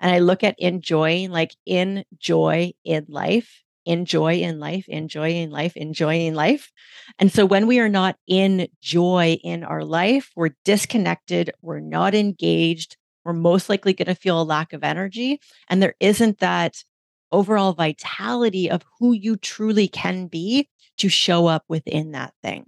And 0.00 0.14
I 0.14 0.20
look 0.20 0.42
at 0.42 0.58
enjoying 0.58 1.30
like 1.30 1.54
enjoy 1.66 2.72
in 2.84 3.04
life, 3.08 3.62
enjoy 3.84 4.36
in 4.36 4.58
life, 4.58 4.86
enjoying 4.88 5.50
life, 5.50 5.76
enjoying 5.76 6.34
life. 6.34 6.72
And 7.18 7.30
so 7.30 7.44
when 7.44 7.66
we 7.66 7.78
are 7.78 7.90
not 7.90 8.16
in 8.26 8.68
joy 8.80 9.38
in 9.44 9.64
our 9.64 9.84
life, 9.84 10.30
we're 10.34 10.56
disconnected, 10.64 11.52
we're 11.60 11.80
not 11.80 12.14
engaged, 12.14 12.96
we're 13.24 13.34
most 13.34 13.68
likely 13.68 13.92
going 13.92 14.06
to 14.06 14.14
feel 14.14 14.40
a 14.40 14.44
lack 14.44 14.72
of 14.72 14.82
energy. 14.82 15.40
And 15.68 15.82
there 15.82 15.94
isn't 16.00 16.38
that 16.38 16.84
overall 17.32 17.72
vitality 17.72 18.70
of 18.70 18.82
who 18.98 19.12
you 19.12 19.36
truly 19.36 19.88
can 19.88 20.26
be 20.26 20.68
to 20.98 21.08
show 21.08 21.46
up 21.46 21.64
within 21.68 22.12
that 22.12 22.32
thing. 22.42 22.66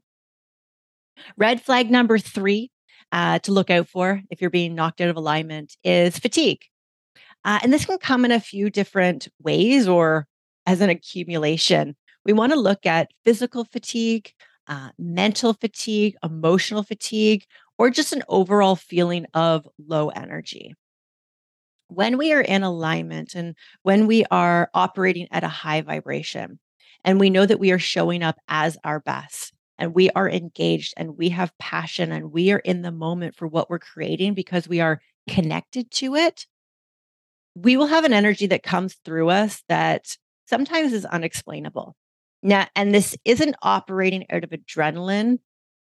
Red 1.36 1.62
flag 1.62 1.90
number 1.90 2.18
three 2.18 2.70
uh, 3.12 3.38
to 3.40 3.52
look 3.52 3.70
out 3.70 3.88
for 3.88 4.22
if 4.30 4.40
you're 4.40 4.50
being 4.50 4.74
knocked 4.74 5.00
out 5.00 5.08
of 5.08 5.16
alignment 5.16 5.76
is 5.84 6.18
fatigue. 6.18 6.62
Uh, 7.44 7.60
and 7.62 7.72
this 7.72 7.86
can 7.86 7.98
come 7.98 8.24
in 8.24 8.32
a 8.32 8.40
few 8.40 8.70
different 8.70 9.28
ways 9.40 9.86
or 9.86 10.26
as 10.66 10.80
an 10.80 10.90
accumulation. 10.90 11.96
We 12.24 12.32
want 12.32 12.52
to 12.52 12.58
look 12.58 12.84
at 12.86 13.12
physical 13.24 13.64
fatigue, 13.64 14.32
uh, 14.66 14.90
mental 14.98 15.52
fatigue, 15.54 16.16
emotional 16.24 16.82
fatigue, 16.82 17.44
or 17.78 17.90
just 17.90 18.12
an 18.12 18.24
overall 18.28 18.74
feeling 18.74 19.26
of 19.32 19.68
low 19.78 20.08
energy. 20.08 20.74
When 21.88 22.18
we 22.18 22.32
are 22.32 22.40
in 22.40 22.62
alignment 22.62 23.34
and 23.34 23.54
when 23.82 24.06
we 24.06 24.24
are 24.30 24.70
operating 24.74 25.28
at 25.30 25.44
a 25.44 25.48
high 25.48 25.82
vibration, 25.82 26.58
and 27.04 27.20
we 27.20 27.30
know 27.30 27.46
that 27.46 27.60
we 27.60 27.70
are 27.70 27.78
showing 27.78 28.22
up 28.22 28.36
as 28.48 28.76
our 28.82 29.00
best, 29.00 29.52
and 29.78 29.94
we 29.94 30.10
are 30.10 30.28
engaged 30.28 30.94
and 30.96 31.16
we 31.16 31.28
have 31.28 31.56
passion 31.58 32.10
and 32.10 32.32
we 32.32 32.50
are 32.50 32.58
in 32.58 32.82
the 32.82 32.90
moment 32.90 33.36
for 33.36 33.46
what 33.46 33.70
we're 33.70 33.78
creating 33.78 34.34
because 34.34 34.68
we 34.68 34.80
are 34.80 35.00
connected 35.28 35.90
to 35.90 36.14
it, 36.14 36.46
we 37.54 37.76
will 37.76 37.86
have 37.86 38.04
an 38.04 38.12
energy 38.12 38.46
that 38.46 38.62
comes 38.62 38.94
through 39.04 39.30
us 39.30 39.62
that 39.68 40.16
sometimes 40.46 40.92
is 40.92 41.04
unexplainable. 41.06 41.96
Now, 42.42 42.66
and 42.76 42.94
this 42.94 43.16
isn't 43.24 43.56
operating 43.62 44.26
out 44.30 44.44
of 44.44 44.50
adrenaline 44.50 45.38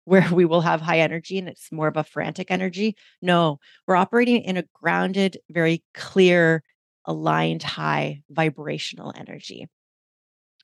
where 0.08 0.26
we 0.32 0.46
will 0.46 0.62
have 0.62 0.80
high 0.80 1.00
energy 1.00 1.38
and 1.38 1.50
it's 1.50 1.70
more 1.70 1.90
of 1.90 1.98
a 1.98 2.04
frantic 2.04 2.50
energy. 2.50 2.96
No, 3.22 3.60
we're 3.86 3.98
operating 3.98 4.42
in 4.42 4.56
a 4.56 4.64
grounded, 4.74 5.38
very 5.50 5.84
clear, 5.94 6.64
aligned, 7.04 7.62
high 7.62 8.22
vibrational 8.30 9.14
energy. 9.18 9.68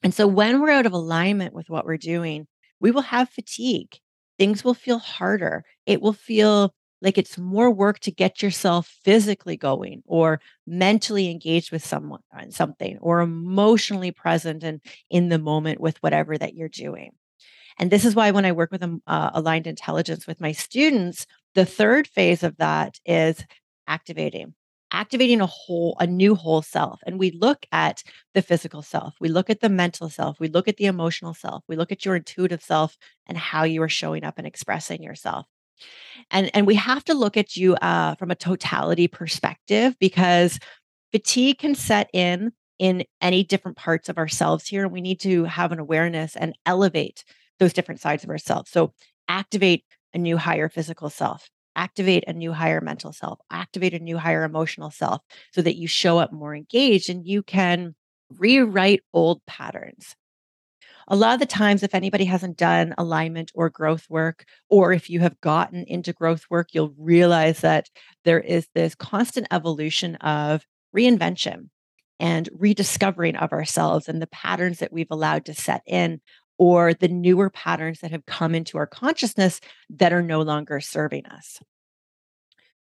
And 0.02 0.14
so 0.14 0.28
when 0.28 0.62
we're 0.62 0.72
out 0.72 0.86
of 0.86 0.94
alignment 0.94 1.54
with 1.54 1.70
what 1.70 1.86
we're 1.86 1.98
doing, 1.98 2.48
we 2.80 2.90
will 2.90 3.02
have 3.02 3.30
fatigue. 3.30 3.98
Things 4.40 4.64
will 4.64 4.74
feel 4.74 5.00
harder. 5.00 5.66
It 5.86 6.02
will 6.02 6.14
feel 6.14 6.74
like 7.02 7.18
it's 7.18 7.38
more 7.38 7.70
work 7.70 8.00
to 8.00 8.12
get 8.12 8.42
yourself 8.42 8.88
physically 9.04 9.58
going 9.58 10.04
or 10.06 10.40
mentally 10.66 11.30
engaged 11.30 11.70
with 11.74 11.86
someone 11.86 12.22
on 12.34 12.50
something 12.52 12.98
or 13.02 13.20
emotionally 13.20 14.12
present 14.12 14.64
and 14.64 14.80
in 15.10 15.28
the 15.28 15.38
moment 15.38 15.82
with 15.82 15.98
whatever 15.98 16.38
that 16.38 16.54
you're 16.54 16.70
doing. 16.70 17.12
And 17.80 17.92
this 17.92 18.06
is 18.06 18.16
why 18.16 18.32
when 18.32 18.46
I 18.46 18.52
work 18.52 18.72
with 18.72 18.84
um, 18.84 19.02
uh, 19.08 19.32
aligned 19.34 19.68
intelligence 19.68 20.28
with 20.28 20.42
my 20.42 20.52
students, 20.52 21.26
the 21.56 21.66
third 21.66 22.08
phase 22.08 22.44
of 22.44 22.58
that 22.58 23.00
is 23.06 23.44
activating 23.88 24.54
activating 24.94 25.42
a 25.42 25.48
whole 25.48 25.98
a 26.00 26.08
new 26.08 26.36
whole 26.36 26.62
self. 26.62 27.02
And 27.06 27.20
we 27.20 27.32
look 27.32 27.66
at 27.72 28.04
the 28.34 28.42
physical 28.42 28.82
self. 28.82 29.16
We 29.20 29.28
look 29.28 29.50
at 29.50 29.60
the 29.60 29.70
mental 29.70 30.08
self. 30.08 30.40
We 30.40 30.48
look 30.48 30.68
at 30.68 30.78
the 30.78 30.86
emotional 30.86 31.34
self. 31.34 31.64
We 31.68 31.76
look 31.76 31.92
at 31.92 32.06
your 32.06 32.16
intuitive 32.16 32.64
self 32.64 32.96
and 33.28 33.38
how 33.38 33.64
you 33.64 33.82
are 33.82 33.90
showing 33.90 34.24
up 34.24 34.36
and 34.38 34.48
expressing 34.48 35.04
yourself. 35.04 35.48
And 36.32 36.52
and 36.54 36.66
we 36.66 36.76
have 36.76 37.04
to 37.06 37.14
look 37.14 37.36
at 37.36 37.58
you 37.58 37.76
uh, 37.76 38.16
from 38.16 38.32
a 38.32 38.36
totality 38.36 39.08
perspective 39.08 39.96
because 40.00 40.60
fatigue 41.12 41.58
can 41.58 41.76
set 41.76 42.10
in 42.14 42.54
in 42.80 43.04
any 43.22 43.44
different 43.44 43.78
parts 43.78 44.10
of 44.10 44.18
ourselves 44.18 44.68
here. 44.68 44.84
And 44.84 44.92
we 44.92 45.02
need 45.02 45.20
to 45.22 45.46
have 45.46 45.72
an 45.72 45.80
awareness 45.80 46.36
and 46.36 46.56
elevate 46.66 47.24
those 47.60 47.74
different 47.74 48.02
sides 48.02 48.24
of 48.24 48.30
ourselves 48.30 48.70
so 48.72 48.94
activate 49.28 49.84
a 50.14 50.18
new 50.18 50.38
higher 50.38 50.70
physical 50.70 51.10
self 51.10 51.50
activate 51.76 52.24
a 52.28 52.34
new 52.34 52.54
higher 52.54 52.82
mental 52.82 53.12
self 53.12 53.40
activate 53.52 53.94
a 53.94 54.00
new 54.00 54.18
higher 54.18 54.44
emotional 54.44 54.92
self 54.92 55.22
so 55.52 55.62
that 55.62 55.78
you 55.78 55.88
show 55.88 56.20
up 56.20 56.32
more 56.32 56.56
engaged 56.56 57.10
and 57.10 57.26
you 57.26 57.42
can 57.42 57.96
rewrite 58.38 59.02
old 59.14 59.46
patterns. 59.46 60.16
A 61.10 61.16
lot 61.16 61.34
of 61.34 61.40
the 61.42 61.46
times, 61.46 61.84
if 61.84 61.94
anybody 61.94 62.24
hasn't 62.26 62.58
done 62.58 62.96
alignment 62.98 63.52
or 63.54 63.70
growth 63.70 64.06
work, 64.10 64.46
or 64.70 64.94
if 64.94 65.10
you 65.10 65.20
have 65.20 65.40
gotten 65.42 65.84
into 65.84 66.14
growth 66.14 66.46
work, 66.50 66.70
you'll 66.72 66.96
realize 66.98 67.60
that 67.60 67.90
there 68.24 68.40
is 68.40 68.68
this 68.74 68.96
constant 68.96 69.48
evolution 69.52 70.16
of 70.18 70.66
reinvention 70.96 71.70
and 72.22 72.48
rediscovering 72.54 73.36
of 73.36 73.52
ourselves 73.52 74.08
and 74.08 74.22
the 74.22 74.28
patterns 74.28 74.80
that 74.80 74.94
we've 74.94 75.12
allowed 75.12 75.46
to 75.46 75.54
set 75.54 75.82
in, 75.86 76.22
or 76.58 76.94
the 76.94 77.08
newer 77.08 77.50
patterns 77.50 78.00
that 78.00 78.12
have 78.12 78.26
come 78.26 78.56
into 78.56 78.78
our 78.78 78.88
consciousness 78.88 79.60
that 79.90 80.14
are 80.14 80.22
no 80.22 80.42
longer 80.42 80.80
serving 80.80 81.26
us. 81.26 81.60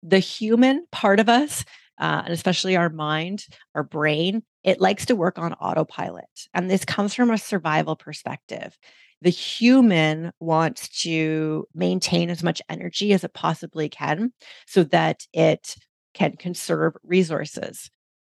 The 0.03 0.19
human 0.19 0.85
part 0.91 1.19
of 1.19 1.27
us 1.27 1.65
uh, 1.99 2.21
and 2.25 2.33
especially 2.33 2.75
our 2.75 2.89
mind, 2.89 3.45
our 3.73 3.83
brain, 3.83 4.43
it 4.63 4.79
likes 4.79 5.05
to 5.07 5.15
work 5.15 5.39
on 5.39 5.53
autopilot. 5.53 6.25
And 6.53 6.69
this 6.69 6.85
comes 6.85 7.13
from 7.13 7.31
a 7.31 7.37
survival 7.37 7.95
perspective. 7.95 8.77
The 9.21 9.29
human 9.31 10.31
wants 10.39 10.89
to 11.01 11.65
maintain 11.73 12.29
as 12.29 12.43
much 12.43 12.61
energy 12.69 13.13
as 13.13 13.23
it 13.23 13.33
possibly 13.33 13.89
can 13.89 14.31
so 14.67 14.83
that 14.85 15.25
it 15.33 15.75
can 16.13 16.37
conserve 16.37 16.93
resources. 17.03 17.89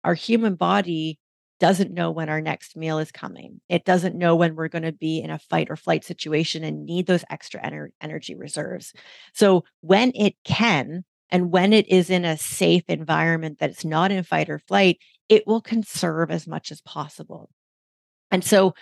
Our 0.04 0.14
human 0.14 0.54
body 0.54 1.18
doesn't 1.60 1.92
know 1.92 2.10
when 2.10 2.28
our 2.28 2.40
next 2.40 2.76
meal 2.76 2.98
is 2.98 3.12
coming. 3.12 3.60
It 3.68 3.84
doesn't 3.84 4.16
know 4.16 4.34
when 4.34 4.56
we're 4.56 4.68
going 4.68 4.82
to 4.82 4.92
be 4.92 5.20
in 5.20 5.30
a 5.30 5.38
fight 5.38 5.68
or 5.70 5.76
flight 5.76 6.04
situation 6.04 6.64
and 6.64 6.84
need 6.84 7.06
those 7.06 7.24
extra 7.30 7.60
ener- 7.60 7.90
energy 8.00 8.34
reserves. 8.34 8.92
So 9.34 9.64
when 9.80 10.12
it 10.14 10.34
can, 10.44 11.04
and 11.30 11.52
when 11.52 11.72
it 11.72 11.88
is 11.88 12.10
in 12.10 12.24
a 12.24 12.36
safe 12.36 12.82
environment 12.88 13.60
that 13.60 13.70
it's 13.70 13.84
not 13.84 14.10
in 14.10 14.24
fight 14.24 14.50
or 14.50 14.58
flight, 14.58 14.98
it 15.28 15.46
will 15.46 15.60
conserve 15.60 16.30
as 16.30 16.48
much 16.48 16.72
as 16.72 16.80
possible. 16.80 17.50
And 18.32 18.42
so 18.42 18.74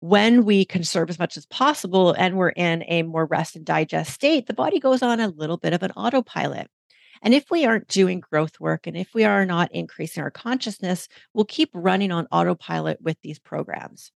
when 0.00 0.44
we 0.44 0.64
conserve 0.64 1.10
as 1.10 1.18
much 1.18 1.36
as 1.36 1.46
possible 1.46 2.12
and 2.12 2.36
we're 2.36 2.48
in 2.48 2.82
a 2.88 3.02
more 3.02 3.26
rest 3.26 3.56
and 3.56 3.64
digest 3.64 4.12
state, 4.12 4.46
the 4.46 4.54
body 4.54 4.80
goes 4.80 5.02
on 5.02 5.20
a 5.20 5.28
little 5.28 5.58
bit 5.58 5.72
of 5.72 5.82
an 5.82 5.92
autopilot. 5.92 6.68
And 7.22 7.34
if 7.34 7.50
we 7.50 7.64
aren't 7.64 7.88
doing 7.88 8.20
growth 8.20 8.58
work 8.60 8.86
and 8.86 8.96
if 8.96 9.14
we 9.14 9.24
are 9.24 9.46
not 9.46 9.72
increasing 9.72 10.22
our 10.22 10.30
consciousness, 10.30 11.08
we'll 11.32 11.44
keep 11.44 11.70
running 11.72 12.10
on 12.10 12.26
autopilot 12.32 13.00
with 13.00 13.16
these 13.22 13.38
programs. 13.38 14.12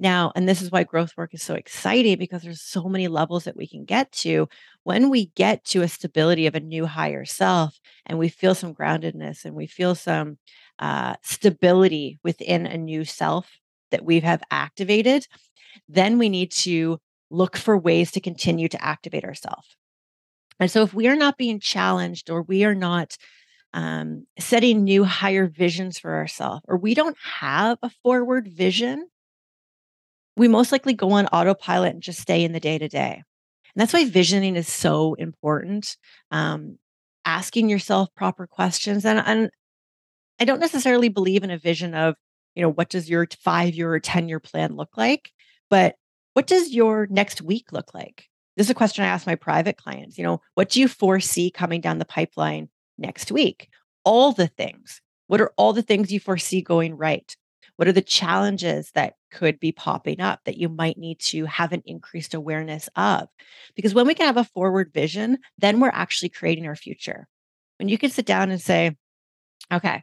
Now, 0.00 0.32
and 0.34 0.48
this 0.48 0.60
is 0.60 0.72
why 0.72 0.82
growth 0.82 1.12
work 1.16 1.32
is 1.32 1.44
so 1.44 1.54
exciting 1.54 2.18
because 2.18 2.42
there's 2.42 2.60
so 2.60 2.88
many 2.88 3.06
levels 3.06 3.44
that 3.44 3.56
we 3.56 3.68
can 3.68 3.84
get 3.84 4.10
to. 4.12 4.48
When 4.82 5.10
we 5.10 5.26
get 5.36 5.64
to 5.66 5.82
a 5.82 5.88
stability 5.88 6.48
of 6.48 6.56
a 6.56 6.60
new 6.60 6.86
higher 6.86 7.24
self 7.24 7.78
and 8.04 8.18
we 8.18 8.28
feel 8.28 8.56
some 8.56 8.74
groundedness 8.74 9.44
and 9.44 9.54
we 9.54 9.68
feel 9.68 9.94
some 9.94 10.38
uh, 10.80 11.14
stability 11.22 12.18
within 12.24 12.66
a 12.66 12.76
new 12.76 13.04
self 13.04 13.48
that 13.92 14.04
we 14.04 14.18
have 14.20 14.42
activated, 14.50 15.28
then 15.88 16.18
we 16.18 16.28
need 16.28 16.50
to 16.50 16.98
look 17.30 17.56
for 17.56 17.78
ways 17.78 18.10
to 18.12 18.20
continue 18.20 18.68
to 18.68 18.84
activate 18.84 19.24
ourselves. 19.24 19.76
And 20.62 20.70
so, 20.70 20.82
if 20.82 20.94
we 20.94 21.08
are 21.08 21.16
not 21.16 21.36
being 21.36 21.60
challenged 21.60 22.30
or 22.30 22.42
we 22.42 22.64
are 22.64 22.74
not 22.74 23.16
um, 23.74 24.26
setting 24.38 24.84
new 24.84 25.04
higher 25.04 25.48
visions 25.48 25.98
for 25.98 26.14
ourselves, 26.14 26.62
or 26.68 26.76
we 26.76 26.94
don't 26.94 27.16
have 27.40 27.78
a 27.82 27.90
forward 28.02 28.48
vision, 28.48 29.08
we 30.36 30.48
most 30.48 30.72
likely 30.72 30.94
go 30.94 31.10
on 31.12 31.26
autopilot 31.26 31.94
and 31.94 32.02
just 32.02 32.20
stay 32.20 32.44
in 32.44 32.52
the 32.52 32.60
day 32.60 32.78
to 32.78 32.88
day. 32.88 33.14
And 33.74 33.80
that's 33.80 33.92
why 33.92 34.04
visioning 34.08 34.56
is 34.56 34.68
so 34.68 35.14
important. 35.14 35.96
Um, 36.30 36.78
asking 37.24 37.68
yourself 37.68 38.08
proper 38.14 38.46
questions. 38.46 39.04
And, 39.04 39.22
and 39.26 39.50
I 40.40 40.44
don't 40.44 40.60
necessarily 40.60 41.08
believe 41.08 41.44
in 41.44 41.50
a 41.50 41.58
vision 41.58 41.94
of, 41.94 42.14
you 42.54 42.62
know, 42.62 42.70
what 42.70 42.88
does 42.88 43.08
your 43.08 43.26
five 43.40 43.74
year 43.74 43.92
or 43.92 44.00
10 44.00 44.28
year 44.28 44.40
plan 44.40 44.76
look 44.76 44.96
like? 44.96 45.30
But 45.70 45.96
what 46.34 46.46
does 46.46 46.70
your 46.70 47.06
next 47.10 47.42
week 47.42 47.72
look 47.72 47.94
like? 47.94 48.28
This 48.56 48.66
is 48.66 48.70
a 48.70 48.74
question 48.74 49.04
I 49.04 49.08
ask 49.08 49.26
my 49.26 49.34
private 49.34 49.76
clients. 49.76 50.18
You 50.18 50.24
know, 50.24 50.40
what 50.54 50.70
do 50.70 50.80
you 50.80 50.88
foresee 50.88 51.50
coming 51.50 51.80
down 51.80 51.98
the 51.98 52.04
pipeline 52.04 52.68
next 52.98 53.32
week? 53.32 53.68
All 54.04 54.32
the 54.32 54.48
things. 54.48 55.00
What 55.26 55.40
are 55.40 55.52
all 55.56 55.72
the 55.72 55.82
things 55.82 56.12
you 56.12 56.20
foresee 56.20 56.60
going 56.60 56.96
right? 56.96 57.34
What 57.76 57.88
are 57.88 57.92
the 57.92 58.02
challenges 58.02 58.90
that 58.94 59.14
could 59.30 59.58
be 59.58 59.72
popping 59.72 60.20
up 60.20 60.40
that 60.44 60.58
you 60.58 60.68
might 60.68 60.98
need 60.98 61.18
to 61.20 61.46
have 61.46 61.72
an 61.72 61.82
increased 61.86 62.34
awareness 62.34 62.88
of? 62.96 63.28
Because 63.74 63.94
when 63.94 64.06
we 64.06 64.14
can 64.14 64.26
have 64.26 64.36
a 64.36 64.44
forward 64.44 64.92
vision, 64.92 65.38
then 65.58 65.80
we're 65.80 65.88
actually 65.88 66.28
creating 66.28 66.66
our 66.66 66.76
future. 66.76 67.28
When 67.78 67.88
you 67.88 67.96
can 67.96 68.10
sit 68.10 68.26
down 68.26 68.50
and 68.50 68.60
say, 68.60 68.96
okay, 69.72 70.02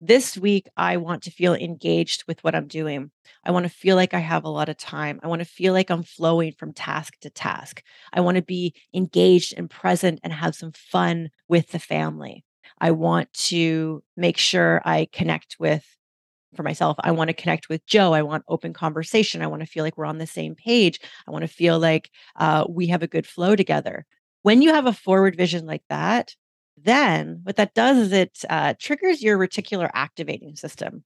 this 0.00 0.36
week 0.36 0.68
I 0.76 0.96
want 0.96 1.22
to 1.24 1.30
feel 1.30 1.54
engaged 1.54 2.24
with 2.26 2.42
what 2.42 2.54
I'm 2.54 2.66
doing. 2.68 3.10
I 3.44 3.50
want 3.50 3.64
to 3.64 3.70
feel 3.70 3.96
like 3.96 4.14
I 4.14 4.18
have 4.20 4.44
a 4.44 4.48
lot 4.48 4.68
of 4.68 4.76
time. 4.76 5.20
I 5.22 5.28
want 5.28 5.40
to 5.40 5.46
feel 5.46 5.72
like 5.72 5.90
I'm 5.90 6.02
flowing 6.02 6.52
from 6.52 6.72
task 6.72 7.14
to 7.20 7.30
task. 7.30 7.82
I 8.12 8.20
want 8.20 8.36
to 8.36 8.42
be 8.42 8.74
engaged 8.94 9.54
and 9.56 9.68
present 9.68 10.20
and 10.22 10.32
have 10.32 10.54
some 10.54 10.72
fun 10.72 11.30
with 11.48 11.68
the 11.68 11.78
family. 11.78 12.44
I 12.80 12.92
want 12.92 13.32
to 13.34 14.02
make 14.16 14.38
sure 14.38 14.80
I 14.84 15.08
connect 15.12 15.56
with 15.58 15.84
for 16.56 16.62
myself, 16.62 16.96
I 17.00 17.12
want 17.12 17.28
to 17.28 17.34
connect 17.34 17.68
with 17.68 17.86
Joe. 17.86 18.12
I 18.12 18.22
want 18.22 18.44
open 18.48 18.72
conversation. 18.72 19.42
I 19.42 19.46
want 19.46 19.60
to 19.62 19.66
feel 19.66 19.84
like 19.84 19.96
we're 19.96 20.04
on 20.06 20.18
the 20.18 20.26
same 20.26 20.54
page. 20.54 21.00
I 21.26 21.30
want 21.30 21.42
to 21.42 21.48
feel 21.48 21.78
like 21.78 22.10
uh, 22.36 22.64
we 22.68 22.88
have 22.88 23.02
a 23.02 23.06
good 23.08 23.26
flow 23.26 23.54
together. 23.54 24.04
When 24.42 24.62
you 24.62 24.72
have 24.74 24.86
a 24.86 24.92
forward 24.92 25.36
vision 25.36 25.66
like 25.66 25.82
that, 25.90 26.34
then 26.84 27.40
what 27.42 27.56
that 27.56 27.74
does 27.74 27.98
is 27.98 28.12
it 28.12 28.44
uh, 28.48 28.74
triggers 28.78 29.22
your 29.22 29.38
reticular 29.38 29.90
activating 29.94 30.56
system. 30.56 31.04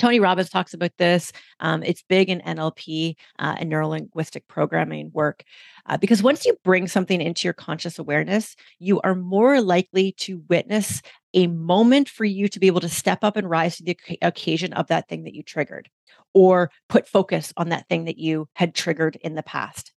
Tony 0.00 0.18
Robbins 0.18 0.48
talks 0.48 0.72
about 0.72 0.92
this. 0.96 1.30
Um, 1.60 1.82
it's 1.82 2.02
big 2.08 2.30
in 2.30 2.40
NLP 2.40 3.16
uh, 3.38 3.56
and 3.58 3.68
neuro 3.68 3.88
linguistic 3.88 4.48
programming 4.48 5.10
work 5.12 5.44
uh, 5.86 5.98
because 5.98 6.22
once 6.22 6.46
you 6.46 6.56
bring 6.64 6.88
something 6.88 7.20
into 7.20 7.46
your 7.46 7.52
conscious 7.52 7.98
awareness, 7.98 8.56
you 8.78 9.00
are 9.02 9.14
more 9.14 9.60
likely 9.60 10.12
to 10.12 10.42
witness 10.48 11.02
a 11.34 11.48
moment 11.48 12.08
for 12.08 12.24
you 12.24 12.48
to 12.48 12.58
be 12.58 12.66
able 12.66 12.80
to 12.80 12.88
step 12.88 13.22
up 13.22 13.36
and 13.36 13.50
rise 13.50 13.76
to 13.76 13.84
the 13.84 13.98
occasion 14.22 14.72
of 14.72 14.86
that 14.86 15.06
thing 15.06 15.24
that 15.24 15.34
you 15.34 15.42
triggered 15.42 15.90
or 16.32 16.70
put 16.88 17.06
focus 17.06 17.52
on 17.58 17.68
that 17.68 17.86
thing 17.88 18.06
that 18.06 18.18
you 18.18 18.48
had 18.54 18.74
triggered 18.74 19.16
in 19.16 19.34
the 19.34 19.42
past. 19.42 19.92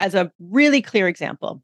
As 0.00 0.14
a 0.14 0.32
really 0.40 0.80
clear 0.80 1.08
example, 1.08 1.62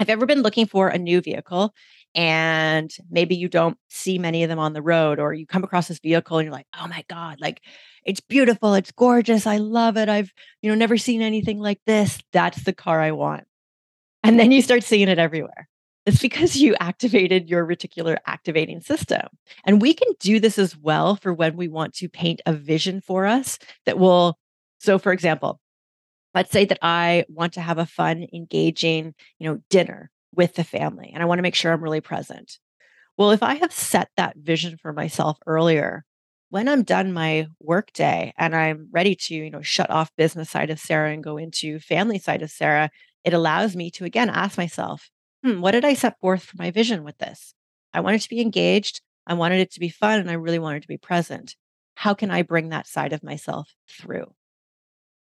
have 0.00 0.08
ever 0.08 0.26
been 0.26 0.42
looking 0.42 0.66
for 0.66 0.88
a 0.88 0.98
new 0.98 1.20
vehicle 1.20 1.74
and 2.14 2.90
maybe 3.10 3.36
you 3.36 3.48
don't 3.48 3.78
see 3.88 4.18
many 4.18 4.42
of 4.42 4.48
them 4.48 4.58
on 4.58 4.72
the 4.72 4.82
road 4.82 5.20
or 5.20 5.32
you 5.32 5.46
come 5.46 5.62
across 5.62 5.88
this 5.88 6.00
vehicle 6.00 6.38
and 6.38 6.46
you're 6.46 6.52
like, 6.52 6.66
oh 6.80 6.88
my 6.88 7.04
God, 7.08 7.40
like 7.40 7.62
it's 8.04 8.20
beautiful, 8.20 8.74
it's 8.74 8.90
gorgeous, 8.90 9.46
I 9.46 9.58
love 9.58 9.96
it. 9.96 10.08
I've, 10.08 10.32
you 10.62 10.70
know, 10.70 10.74
never 10.74 10.96
seen 10.96 11.22
anything 11.22 11.60
like 11.60 11.80
this. 11.86 12.18
That's 12.32 12.64
the 12.64 12.72
car 12.72 13.00
I 13.00 13.12
want. 13.12 13.44
And 14.22 14.40
then 14.40 14.52
you 14.52 14.62
start 14.62 14.82
seeing 14.82 15.08
it 15.08 15.18
everywhere. 15.18 15.68
It's 16.06 16.20
because 16.20 16.56
you 16.56 16.74
activated 16.80 17.48
your 17.48 17.66
reticular 17.66 18.16
activating 18.26 18.80
system. 18.80 19.28
And 19.64 19.80
we 19.80 19.94
can 19.94 20.08
do 20.18 20.40
this 20.40 20.58
as 20.58 20.76
well 20.76 21.16
for 21.16 21.32
when 21.32 21.56
we 21.56 21.68
want 21.68 21.94
to 21.96 22.08
paint 22.08 22.40
a 22.46 22.52
vision 22.52 23.00
for 23.00 23.26
us 23.26 23.58
that 23.86 23.98
will. 23.98 24.38
So, 24.78 24.98
for 24.98 25.12
example, 25.12 25.60
let's 26.34 26.50
say 26.50 26.64
that 26.64 26.78
I 26.82 27.24
want 27.28 27.54
to 27.54 27.60
have 27.60 27.78
a 27.78 27.86
fun, 27.86 28.26
engaging, 28.32 29.14
you 29.38 29.48
know, 29.48 29.60
dinner 29.68 30.10
with 30.34 30.54
the 30.54 30.64
family 30.64 31.10
and 31.12 31.22
I 31.22 31.26
want 31.26 31.38
to 31.38 31.42
make 31.42 31.54
sure 31.54 31.72
I'm 31.72 31.82
really 31.82 32.00
present. 32.00 32.58
Well, 33.16 33.32
if 33.32 33.42
I 33.42 33.54
have 33.54 33.72
set 33.72 34.08
that 34.16 34.36
vision 34.36 34.78
for 34.80 34.92
myself 34.92 35.38
earlier, 35.46 36.04
when 36.50 36.68
I'm 36.68 36.82
done 36.82 37.12
my 37.12 37.46
workday 37.60 38.32
and 38.36 38.54
I'm 38.54 38.88
ready 38.90 39.14
to, 39.14 39.34
you 39.34 39.50
know, 39.50 39.62
shut 39.62 39.90
off 39.90 40.10
business 40.16 40.50
side 40.50 40.70
of 40.70 40.80
Sara 40.80 41.12
and 41.12 41.22
go 41.22 41.36
into 41.36 41.78
family 41.80 42.18
side 42.18 42.42
of 42.42 42.50
Sara, 42.50 42.90
it 43.24 43.34
allows 43.34 43.76
me 43.76 43.90
to 43.92 44.04
again 44.04 44.30
ask 44.30 44.56
myself, 44.56 45.10
hmm, 45.44 45.60
what 45.60 45.72
did 45.72 45.84
I 45.84 45.94
set 45.94 46.18
forth 46.20 46.42
for 46.42 46.56
my 46.58 46.70
vision 46.70 47.04
with 47.04 47.18
this? 47.18 47.54
I 47.92 48.00
wanted 48.00 48.22
to 48.22 48.28
be 48.28 48.40
engaged. 48.40 49.00
I 49.26 49.34
wanted 49.34 49.60
it 49.60 49.72
to 49.72 49.80
be 49.80 49.88
fun 49.88 50.20
and 50.20 50.30
I 50.30 50.34
really 50.34 50.58
wanted 50.58 50.82
to 50.82 50.88
be 50.88 50.96
present. 50.96 51.56
How 51.94 52.14
can 52.14 52.30
I 52.30 52.42
bring 52.42 52.70
that 52.70 52.86
side 52.86 53.12
of 53.12 53.22
myself 53.22 53.74
through? 53.88 54.32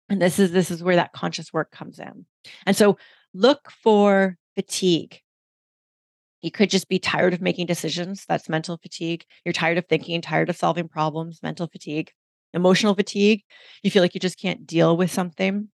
And 0.09 0.21
this 0.21 0.39
is 0.39 0.51
this 0.51 0.71
is 0.71 0.83
where 0.83 0.95
that 0.95 1.13
conscious 1.13 1.51
work 1.51 1.71
comes 1.71 1.99
in. 1.99 2.25
And 2.65 2.75
so 2.75 2.97
look 3.33 3.71
for 3.83 4.37
fatigue. 4.55 5.19
You 6.41 6.51
could 6.51 6.69
just 6.69 6.87
be 6.87 6.99
tired 6.99 7.33
of 7.33 7.41
making 7.41 7.65
decisions. 7.65 8.23
That's 8.27 8.47
mental 8.49 8.77
fatigue. 8.77 9.25
You're 9.43 9.53
tired 9.53 9.79
of 9.79 9.87
thinking, 9.87 10.21
tired 10.21 10.49
of 10.49 10.55
solving 10.55 10.87
problems, 10.87 11.39
mental 11.41 11.67
fatigue. 11.67 12.11
Emotional 12.53 12.95
fatigue, 12.95 13.43
you 13.83 13.91
feel 13.91 14.01
like 14.01 14.13
you 14.13 14.21
just 14.21 14.39
can't 14.39 14.65
deal 14.65 14.95
with 14.95 15.11
something 15.11 15.67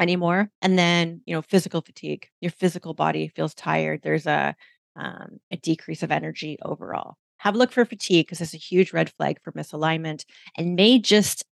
anymore. 0.00 0.50
And 0.60 0.76
then, 0.76 1.20
you 1.26 1.34
know, 1.34 1.42
physical 1.42 1.80
fatigue. 1.80 2.26
Your 2.40 2.50
physical 2.50 2.92
body 2.92 3.28
feels 3.28 3.54
tired. 3.54 4.00
There's 4.02 4.26
a 4.26 4.56
um, 4.96 5.40
a 5.50 5.56
decrease 5.56 6.02
of 6.02 6.10
energy 6.10 6.58
overall. 6.62 7.16
Have 7.38 7.54
a 7.54 7.58
look 7.58 7.72
for 7.72 7.84
fatigue 7.84 8.26
because 8.26 8.40
it's 8.40 8.54
a 8.54 8.58
huge 8.58 8.92
red 8.92 9.12
flag 9.12 9.38
for 9.42 9.52
misalignment 9.52 10.24
and 10.56 10.76
may 10.76 10.98
just 10.98 11.44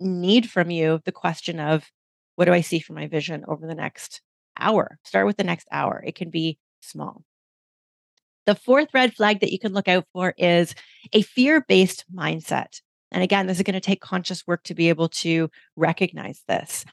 need 0.00 0.50
from 0.50 0.70
you 0.70 1.00
the 1.04 1.12
question 1.12 1.60
of 1.60 1.90
what 2.36 2.44
do 2.44 2.52
I 2.52 2.60
see 2.60 2.78
for 2.78 2.92
my 2.92 3.06
vision 3.06 3.44
over 3.48 3.66
the 3.66 3.74
next 3.74 4.20
hour? 4.58 4.98
Start 5.04 5.26
with 5.26 5.36
the 5.36 5.44
next 5.44 5.66
hour. 5.72 6.02
It 6.06 6.14
can 6.14 6.30
be 6.30 6.58
small. 6.80 7.24
The 8.46 8.54
fourth 8.54 8.88
red 8.94 9.14
flag 9.14 9.40
that 9.40 9.52
you 9.52 9.58
can 9.58 9.72
look 9.72 9.88
out 9.88 10.06
for 10.12 10.34
is 10.38 10.74
a 11.12 11.22
fear 11.22 11.64
based 11.68 12.04
mindset. 12.14 12.80
And 13.10 13.22
again, 13.22 13.46
this 13.46 13.58
is 13.58 13.62
going 13.62 13.74
to 13.74 13.80
take 13.80 14.00
conscious 14.00 14.46
work 14.46 14.62
to 14.64 14.74
be 14.74 14.88
able 14.88 15.08
to 15.08 15.50
recognize 15.76 16.42
this. 16.48 16.84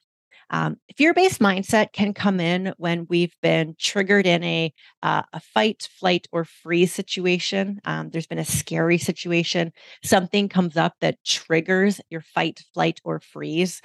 Um, 0.50 0.78
fear-based 0.96 1.40
mindset 1.40 1.94
can 1.94 2.14
come 2.14 2.40
in 2.40 2.74
when 2.78 3.08
we've 3.10 3.36
been 3.42 3.76
triggered 3.80 4.26
in 4.26 4.44
a 4.44 4.74
uh, 5.04 5.24
a 5.34 5.40
fight, 5.40 5.88
flight, 6.00 6.28
or 6.32 6.46
freeze 6.46 6.94
situation. 6.94 7.80
Um, 7.86 8.10
there's 8.10 8.28
been 8.28 8.38
a 8.38 8.46
scary 8.46 8.98
situation. 8.98 9.72
Something 10.04 10.50
comes 10.50 10.78
up 10.78 10.94
that 11.02 11.24
triggers 11.24 12.02
your 12.10 12.22
fight, 12.22 12.64
flight, 12.74 13.02
or 13.04 13.20
freeze. 13.20 13.82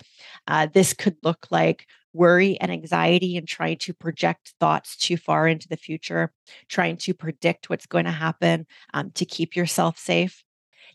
Uh, 0.47 0.67
this 0.73 0.93
could 0.93 1.17
look 1.23 1.47
like 1.51 1.87
worry 2.13 2.59
and 2.61 2.73
anxiety 2.73 3.37
and 3.37 3.47
trying 3.47 3.79
to 3.79 3.95
project 3.95 4.55
thoughts 4.59 4.97
too 4.97 5.17
far 5.17 5.47
into 5.47 5.69
the 5.69 5.77
future, 5.77 6.33
trying 6.69 6.97
to 6.97 7.15
predict 7.15 7.71
what's 7.71 7.87
going 7.87 8.05
to 8.05 8.11
happen 8.11 8.67
um, 8.95 9.11
to 9.13 9.25
keep 9.25 9.55
yourself 9.55 9.99
safe. 9.99 10.43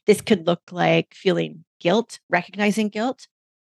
This 0.06 0.22
could 0.22 0.46
look 0.46 0.62
like 0.72 1.14
feeling 1.14 1.64
guilt, 1.80 2.20
recognizing 2.30 2.90
guilt, 2.90 3.28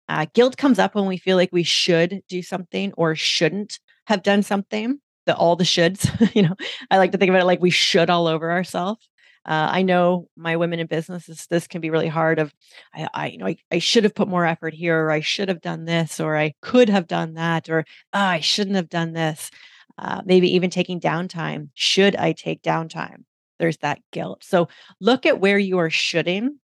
uh, 0.08 0.26
guilt 0.34 0.56
comes 0.56 0.78
up 0.78 0.94
when 0.94 1.06
we 1.06 1.16
feel 1.16 1.36
like 1.36 1.50
we 1.52 1.62
should 1.62 2.22
do 2.28 2.42
something 2.42 2.92
or 2.96 3.14
shouldn't 3.14 3.78
have 4.06 4.22
done 4.22 4.42
something. 4.42 5.00
The 5.26 5.36
all 5.36 5.54
the 5.54 5.64
shoulds, 5.64 6.10
you 6.34 6.42
know, 6.42 6.56
I 6.90 6.98
like 6.98 7.12
to 7.12 7.18
think 7.18 7.28
about 7.28 7.42
it 7.42 7.46
like 7.46 7.60
we 7.60 7.70
should 7.70 8.10
all 8.10 8.26
over 8.26 8.50
ourselves. 8.50 9.08
Uh, 9.44 9.68
I 9.72 9.82
know 9.82 10.28
my 10.36 10.56
women 10.56 10.78
in 10.78 10.86
business 10.86 11.26
this, 11.26 11.46
this 11.46 11.66
can 11.66 11.80
be 11.80 11.90
really 11.90 12.08
hard. 12.08 12.38
Of 12.38 12.52
I, 12.94 13.08
I 13.14 13.26
you 13.28 13.38
know 13.38 13.46
I, 13.46 13.56
I 13.70 13.78
should 13.78 14.04
have 14.04 14.14
put 14.14 14.28
more 14.28 14.46
effort 14.46 14.74
here, 14.74 15.04
or 15.04 15.10
I 15.10 15.20
should 15.20 15.48
have 15.48 15.60
done 15.60 15.84
this, 15.84 16.20
or 16.20 16.36
I 16.36 16.54
could 16.60 16.88
have 16.88 17.06
done 17.06 17.34
that, 17.34 17.68
or 17.68 17.84
oh, 18.12 18.18
I 18.18 18.40
shouldn't 18.40 18.76
have 18.76 18.88
done 18.88 19.12
this. 19.12 19.50
Uh, 19.98 20.22
maybe 20.24 20.54
even 20.54 20.70
taking 20.70 21.00
downtime. 21.00 21.68
Should 21.74 22.16
I 22.16 22.32
take 22.32 22.62
downtime? 22.62 23.24
There's 23.58 23.76
that 23.78 24.00
guilt. 24.10 24.42
So 24.42 24.68
look 25.00 25.26
at 25.26 25.40
where 25.40 25.58
you 25.58 25.78
are 25.78 25.90
shoulding 25.90 26.58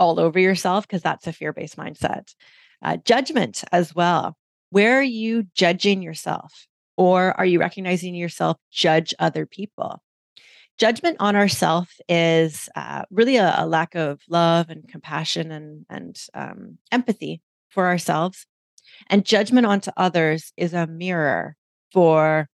all 0.00 0.18
over 0.18 0.40
yourself 0.40 0.88
because 0.88 1.02
that's 1.02 1.26
a 1.28 1.32
fear 1.32 1.52
based 1.52 1.76
mindset. 1.76 2.34
Uh, 2.82 2.96
judgment 2.96 3.62
as 3.70 3.94
well. 3.94 4.36
Where 4.70 4.98
are 4.98 5.02
you 5.02 5.44
judging 5.54 6.02
yourself? 6.02 6.66
Or 6.96 7.38
are 7.38 7.46
you 7.46 7.60
recognizing 7.60 8.14
yourself 8.14 8.56
judge 8.72 9.14
other 9.18 9.46
people? 9.46 10.02
Judgment 10.78 11.18
on 11.20 11.36
ourself 11.36 11.94
is 12.08 12.68
uh, 12.74 13.04
really 13.10 13.36
a, 13.36 13.54
a, 13.58 13.66
lack 13.66 13.94
of 13.94 14.20
love 14.28 14.70
and 14.70 14.88
compassion 14.88 15.52
and, 15.52 15.84
and 15.90 16.16
um, 16.32 16.78
empathy 16.90 17.42
for 17.68 17.86
ourselves. 17.86 18.46
And 19.08 19.24
judgment 19.24 19.66
onto 19.66 19.90
others 19.96 20.52
is 20.56 20.72
a 20.72 20.86
mirror 20.86 21.56
for 21.92 22.48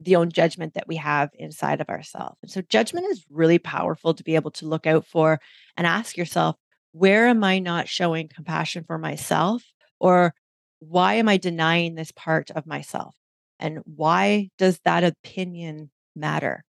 the 0.00 0.16
own 0.16 0.30
judgment 0.30 0.74
that 0.74 0.88
we 0.88 0.96
have 0.96 1.30
inside 1.34 1.80
of 1.80 1.88
ourselves. 1.88 2.36
And 2.42 2.50
so 2.50 2.62
judgment 2.62 3.06
is 3.10 3.24
really 3.30 3.58
powerful 3.58 4.14
to 4.14 4.24
be 4.24 4.34
able 4.34 4.50
to 4.52 4.66
look 4.66 4.86
out 4.86 5.06
for 5.06 5.40
and 5.76 5.86
ask 5.86 6.16
yourself, 6.16 6.56
where 6.92 7.28
am 7.28 7.44
I 7.44 7.58
not 7.58 7.88
showing 7.88 8.28
compassion 8.28 8.84
for 8.84 8.98
myself? 8.98 9.62
Or 9.98 10.34
why 10.80 11.14
am 11.14 11.28
I 11.28 11.36
denying 11.36 11.94
this 11.94 12.12
part 12.12 12.50
of 12.50 12.66
myself? 12.66 13.14
And 13.58 13.80
why 13.84 14.48
does 14.58 14.80
that 14.84 15.04
opinion 15.04 15.90
matter? 16.16 16.64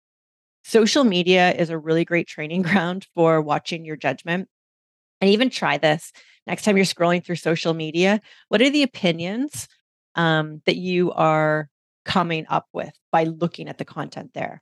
Social 0.63 1.03
media 1.03 1.51
is 1.53 1.69
a 1.69 1.77
really 1.77 2.05
great 2.05 2.27
training 2.27 2.61
ground 2.63 3.07
for 3.13 3.41
watching 3.41 3.85
your 3.85 3.97
judgment. 3.97 4.47
And 5.21 5.29
even 5.31 5.49
try 5.49 5.77
this 5.77 6.11
next 6.45 6.63
time 6.63 6.77
you're 6.77 6.85
scrolling 6.85 7.23
through 7.23 7.35
social 7.35 7.73
media. 7.73 8.21
What 8.49 8.61
are 8.61 8.69
the 8.69 8.83
opinions 8.83 9.67
um, 10.15 10.61
that 10.65 10.77
you 10.77 11.11
are 11.11 11.69
coming 12.05 12.45
up 12.49 12.67
with 12.73 12.93
by 13.11 13.25
looking 13.25 13.67
at 13.67 13.77
the 13.77 13.85
content 13.85 14.31
there? 14.33 14.61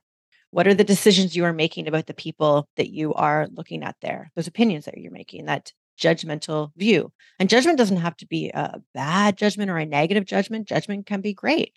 What 0.50 0.66
are 0.66 0.74
the 0.74 0.84
decisions 0.84 1.36
you 1.36 1.44
are 1.44 1.52
making 1.52 1.88
about 1.88 2.06
the 2.06 2.14
people 2.14 2.68
that 2.76 2.90
you 2.90 3.12
are 3.14 3.48
looking 3.50 3.82
at 3.82 3.96
there? 4.00 4.30
Those 4.34 4.46
opinions 4.46 4.84
that 4.84 4.96
you're 4.98 5.12
making, 5.12 5.46
that 5.46 5.72
judgmental 5.98 6.70
view. 6.76 7.12
And 7.38 7.48
judgment 7.48 7.78
doesn't 7.78 7.96
have 7.98 8.16
to 8.18 8.26
be 8.26 8.50
a 8.50 8.80
bad 8.94 9.36
judgment 9.36 9.70
or 9.70 9.78
a 9.78 9.86
negative 9.86 10.24
judgment. 10.24 10.68
Judgment 10.68 11.06
can 11.06 11.20
be 11.20 11.34
great. 11.34 11.72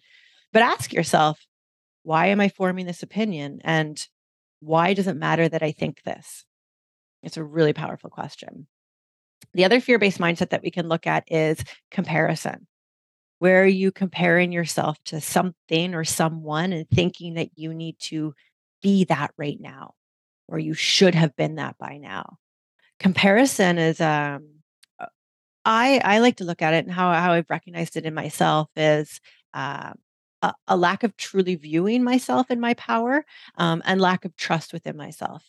But 0.51 0.61
ask 0.61 0.93
yourself, 0.93 1.45
why 2.03 2.27
am 2.27 2.39
I 2.39 2.49
forming 2.49 2.85
this 2.85 3.03
opinion? 3.03 3.59
And 3.63 4.01
why 4.59 4.93
does 4.93 5.07
it 5.07 5.15
matter 5.15 5.47
that 5.47 5.63
I 5.63 5.71
think 5.71 6.03
this? 6.03 6.45
It's 7.23 7.37
a 7.37 7.43
really 7.43 7.73
powerful 7.73 8.09
question. 8.09 8.67
The 9.53 9.65
other 9.65 9.79
fear 9.79 9.99
based 9.99 10.19
mindset 10.19 10.49
that 10.49 10.63
we 10.63 10.71
can 10.71 10.87
look 10.87 11.07
at 11.07 11.31
is 11.31 11.63
comparison. 11.91 12.67
Where 13.39 13.63
are 13.63 13.67
you 13.67 13.91
comparing 13.91 14.51
yourself 14.51 14.97
to 15.05 15.21
something 15.21 15.95
or 15.95 16.03
someone 16.03 16.73
and 16.73 16.89
thinking 16.89 17.35
that 17.35 17.49
you 17.55 17.73
need 17.73 17.95
to 17.99 18.33
be 18.81 19.05
that 19.05 19.31
right 19.37 19.59
now, 19.59 19.93
or 20.47 20.59
you 20.59 20.73
should 20.73 21.15
have 21.15 21.35
been 21.35 21.55
that 21.55 21.77
by 21.77 21.97
now. 21.97 22.37
Comparison 22.99 23.77
is 23.77 24.01
um 24.01 24.47
uh, 24.99 25.05
I 25.65 26.01
I 26.03 26.19
like 26.19 26.37
to 26.37 26.43
look 26.45 26.61
at 26.61 26.73
it 26.73 26.85
and 26.85 26.93
how 26.93 27.13
how 27.13 27.33
I've 27.33 27.49
recognized 27.49 27.95
it 27.97 28.05
in 28.05 28.13
myself 28.13 28.69
is 28.75 29.19
uh, 29.53 29.93
a, 30.41 30.53
a, 30.67 30.77
lack 30.77 31.03
of 31.03 31.17
truly 31.17 31.55
viewing 31.55 32.03
myself 32.03 32.47
and 32.49 32.61
my 32.61 32.73
power 32.75 33.25
um, 33.57 33.81
and 33.85 33.99
lack 33.99 34.25
of 34.25 34.35
trust 34.35 34.73
within 34.73 34.95
myself. 34.95 35.43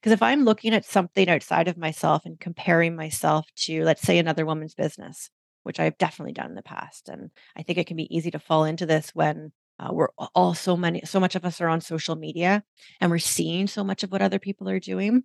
Because 0.00 0.12
if 0.12 0.22
I'm 0.22 0.44
looking 0.44 0.74
at 0.74 0.84
something 0.84 1.28
outside 1.28 1.68
of 1.68 1.76
myself 1.76 2.24
and 2.24 2.38
comparing 2.38 2.96
myself 2.96 3.46
to, 3.56 3.84
let's 3.84 4.02
say, 4.02 4.18
another 4.18 4.44
woman's 4.44 4.74
business, 4.74 5.30
which 5.62 5.80
I've 5.80 5.98
definitely 5.98 6.32
done 6.32 6.50
in 6.50 6.56
the 6.56 6.62
past, 6.62 7.08
and 7.08 7.30
I 7.56 7.62
think 7.62 7.78
it 7.78 7.86
can 7.86 7.96
be 7.96 8.14
easy 8.14 8.30
to 8.32 8.38
fall 8.38 8.64
into 8.64 8.86
this 8.86 9.10
when 9.14 9.52
uh, 9.78 9.90
we're 9.92 10.08
all 10.34 10.54
so 10.54 10.76
many, 10.76 11.02
so 11.04 11.20
much 11.20 11.36
of 11.36 11.44
us 11.44 11.60
are 11.60 11.68
on 11.68 11.80
social 11.80 12.16
media 12.16 12.64
and 13.00 13.10
we're 13.10 13.18
seeing 13.18 13.66
so 13.66 13.84
much 13.84 14.02
of 14.02 14.10
what 14.10 14.22
other 14.22 14.38
people 14.38 14.68
are 14.68 14.80
doing. 14.80 15.22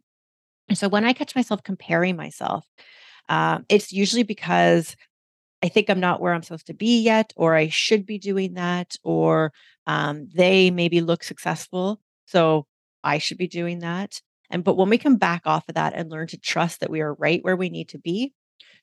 And 0.70 0.78
so 0.78 0.88
when 0.88 1.06
I 1.06 1.14
catch 1.14 1.36
myself 1.36 1.64
comparing 1.64 2.16
myself, 2.16 2.66
uh, 3.30 3.60
it's 3.70 3.92
usually 3.92 4.24
because 4.24 4.96
I 5.64 5.70
think 5.70 5.90
I'm 5.90 6.00
not 6.00 6.22
where 6.22 6.34
I'm 6.34 6.44
supposed 6.44 6.68
to 6.68 6.74
be 6.74 7.02
yet, 7.02 7.32
or 7.38 7.56
I 7.56 7.70
should 7.70 8.06
be 8.06 8.20
doing 8.20 8.56
that, 8.56 8.96
or 9.04 9.54
um, 9.88 10.28
they 10.36 10.72
maybe 10.72 11.00
look 11.00 11.24
successful. 11.24 12.02
So 12.26 12.68
I 13.04 13.18
should 13.18 13.38
be 13.38 13.48
doing 13.48 13.80
that. 13.80 14.22
And 14.50 14.64
but 14.64 14.76
when 14.76 14.90
we 14.90 14.98
come 14.98 15.16
back 15.16 15.44
off 15.46 15.68
of 15.70 15.76
that 15.76 15.94
and 15.94 16.12
learn 16.12 16.28
to 16.28 16.38
trust 16.38 16.82
that 16.82 16.90
we 16.90 17.02
are 17.02 17.14
right 17.14 17.44
where 17.44 17.56
we 17.56 17.70
need 17.70 17.90
to 17.90 17.98
be, 17.98 18.34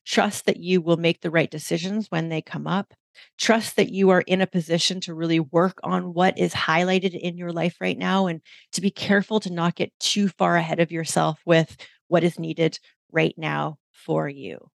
trust 0.07 0.47
that 0.47 0.59
you 0.59 0.81
will 0.81 0.97
make 0.97 1.21
the 1.21 1.31
right 1.31 1.51
decisions 1.51 2.07
when 2.11 2.29
they 2.29 2.41
come 2.41 2.67
up, 2.67 2.95
Trust 3.39 3.77
that 3.77 3.91
you 3.91 4.11
are 4.11 4.23
in 4.23 4.41
a 4.41 4.47
position 4.47 5.01
to 5.03 5.15
really 5.15 5.41
work 5.41 5.79
on 5.83 6.15
what 6.15 6.39
is 6.39 6.53
highlighted 6.53 7.19
in 7.19 7.37
your 7.37 7.53
life 7.53 7.77
right 7.81 7.99
now 7.99 8.27
and 8.27 8.41
to 8.73 8.81
be 8.81 8.91
careful 8.91 9.41
to 9.41 9.53
not 9.53 9.75
get 9.75 9.93
too 9.99 10.29
far 10.29 10.57
ahead 10.57 10.81
of 10.81 10.93
yourself 10.93 11.41
with 11.45 11.77
what 12.09 12.25
is 12.25 12.39
needed 12.39 12.79
right 13.13 13.35
now 13.37 13.79
for 13.93 14.29
you. 14.29 14.71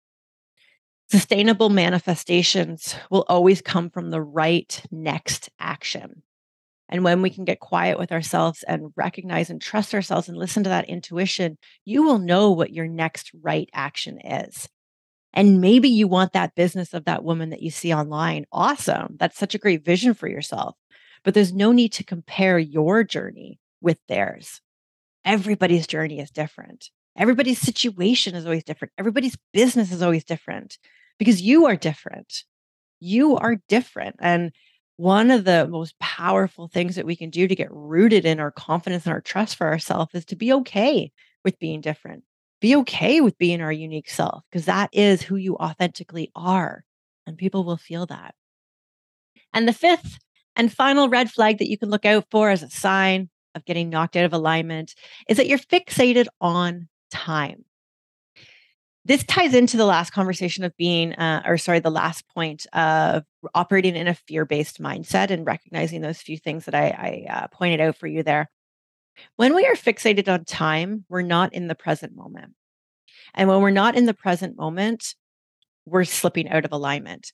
Sustainable 1.11 1.69
manifestations 1.69 2.95
will 3.11 3.25
always 3.27 3.61
come 3.61 3.89
from 3.89 4.09
the 4.09 4.21
right 4.21 4.81
next 4.91 5.49
action. 5.59 6.23
And 6.89 7.03
when 7.03 7.21
we 7.21 7.29
can 7.29 7.45
get 7.45 7.59
quiet 7.59 7.97
with 7.97 8.11
ourselves 8.11 8.63
and 8.67 8.91
recognize 8.95 9.49
and 9.49 9.61
trust 9.61 9.93
ourselves 9.93 10.29
and 10.29 10.37
listen 10.37 10.63
to 10.63 10.69
that 10.69 10.89
intuition, 10.89 11.57
you 11.83 12.03
will 12.03 12.19
know 12.19 12.51
what 12.51 12.73
your 12.73 12.87
next 12.87 13.31
right 13.41 13.69
action 13.73 14.19
is. 14.19 14.69
And 15.35 15.61
maybe 15.61 15.89
you 15.89 16.07
want 16.07 16.33
that 16.33 16.55
business 16.55 16.93
of 16.93 17.05
that 17.05 17.23
woman 17.23 17.49
that 17.49 17.61
you 17.61 17.69
see 17.69 17.93
online. 17.93 18.45
Awesome. 18.51 19.17
That's 19.19 19.37
such 19.37 19.53
a 19.53 19.59
great 19.59 19.83
vision 19.83 20.13
for 20.13 20.27
yourself. 20.27 20.75
But 21.23 21.33
there's 21.33 21.53
no 21.53 21.71
need 21.71 21.91
to 21.93 22.03
compare 22.03 22.57
your 22.57 23.03
journey 23.03 23.59
with 23.81 23.99
theirs. 24.07 24.61
Everybody's 25.25 25.87
journey 25.87 26.19
is 26.19 26.31
different. 26.31 26.89
Everybody's 27.17 27.59
situation 27.59 28.35
is 28.35 28.45
always 28.45 28.63
different. 28.63 28.93
Everybody's 28.97 29.37
business 29.53 29.91
is 29.91 30.01
always 30.01 30.23
different 30.23 30.77
because 31.17 31.41
you 31.41 31.65
are 31.65 31.75
different. 31.75 32.43
You 32.99 33.35
are 33.37 33.57
different. 33.67 34.17
And 34.19 34.51
one 34.97 35.31
of 35.31 35.43
the 35.43 35.67
most 35.67 35.97
powerful 35.99 36.67
things 36.67 36.95
that 36.95 37.05
we 37.05 37.15
can 37.15 37.29
do 37.29 37.47
to 37.47 37.55
get 37.55 37.71
rooted 37.71 38.25
in 38.25 38.39
our 38.39 38.51
confidence 38.51 39.05
and 39.05 39.13
our 39.13 39.21
trust 39.21 39.57
for 39.57 39.67
ourselves 39.67 40.13
is 40.13 40.25
to 40.25 40.35
be 40.35 40.53
okay 40.53 41.11
with 41.43 41.59
being 41.59 41.81
different. 41.81 42.23
Be 42.65 42.77
okay 42.77 43.21
with 43.21 43.37
being 43.37 43.61
our 43.61 43.71
unique 43.71 44.09
self 44.09 44.43
because 44.49 44.65
that 44.65 44.89
is 44.91 45.21
who 45.21 45.35
you 45.35 45.55
authentically 45.57 46.31
are. 46.35 46.83
And 47.27 47.37
people 47.37 47.63
will 47.63 47.77
feel 47.77 48.07
that. 48.07 48.33
And 49.53 49.67
the 49.67 49.71
fifth 49.71 50.17
and 50.55 50.73
final 50.73 51.07
red 51.07 51.29
flag 51.29 51.59
that 51.59 51.69
you 51.69 51.77
can 51.77 51.91
look 51.91 52.05
out 52.05 52.25
for 52.31 52.49
as 52.49 52.63
a 52.63 52.69
sign 52.71 53.29
of 53.53 53.65
getting 53.65 53.91
knocked 53.91 54.15
out 54.15 54.25
of 54.25 54.33
alignment 54.33 54.95
is 55.29 55.37
that 55.37 55.45
you're 55.45 55.59
fixated 55.59 56.25
on 56.41 56.87
time. 57.11 57.65
This 59.05 59.23
ties 59.23 59.53
into 59.53 59.77
the 59.77 59.85
last 59.85 60.09
conversation 60.09 60.63
of 60.63 60.75
being, 60.75 61.13
uh, 61.13 61.43
or 61.45 61.59
sorry, 61.59 61.81
the 61.81 61.91
last 61.91 62.27
point 62.29 62.65
of 62.73 63.25
operating 63.53 63.95
in 63.95 64.07
a 64.07 64.15
fear 64.15 64.43
based 64.43 64.81
mindset 64.81 65.29
and 65.29 65.45
recognizing 65.45 66.01
those 66.01 66.17
few 66.19 66.39
things 66.39 66.65
that 66.65 66.73
I, 66.73 67.25
I 67.29 67.31
uh, 67.31 67.47
pointed 67.51 67.79
out 67.79 67.95
for 67.95 68.07
you 68.07 68.23
there. 68.23 68.49
When 69.35 69.55
we 69.55 69.65
are 69.65 69.75
fixated 69.75 70.31
on 70.31 70.45
time, 70.45 71.05
we're 71.09 71.21
not 71.21 71.53
in 71.53 71.67
the 71.67 71.75
present 71.75 72.15
moment. 72.15 72.53
And 73.33 73.49
when 73.49 73.61
we're 73.61 73.71
not 73.71 73.95
in 73.95 74.05
the 74.05 74.13
present 74.13 74.57
moment, 74.57 75.15
we're 75.85 76.03
slipping 76.03 76.49
out 76.49 76.65
of 76.65 76.71
alignment. 76.71 77.31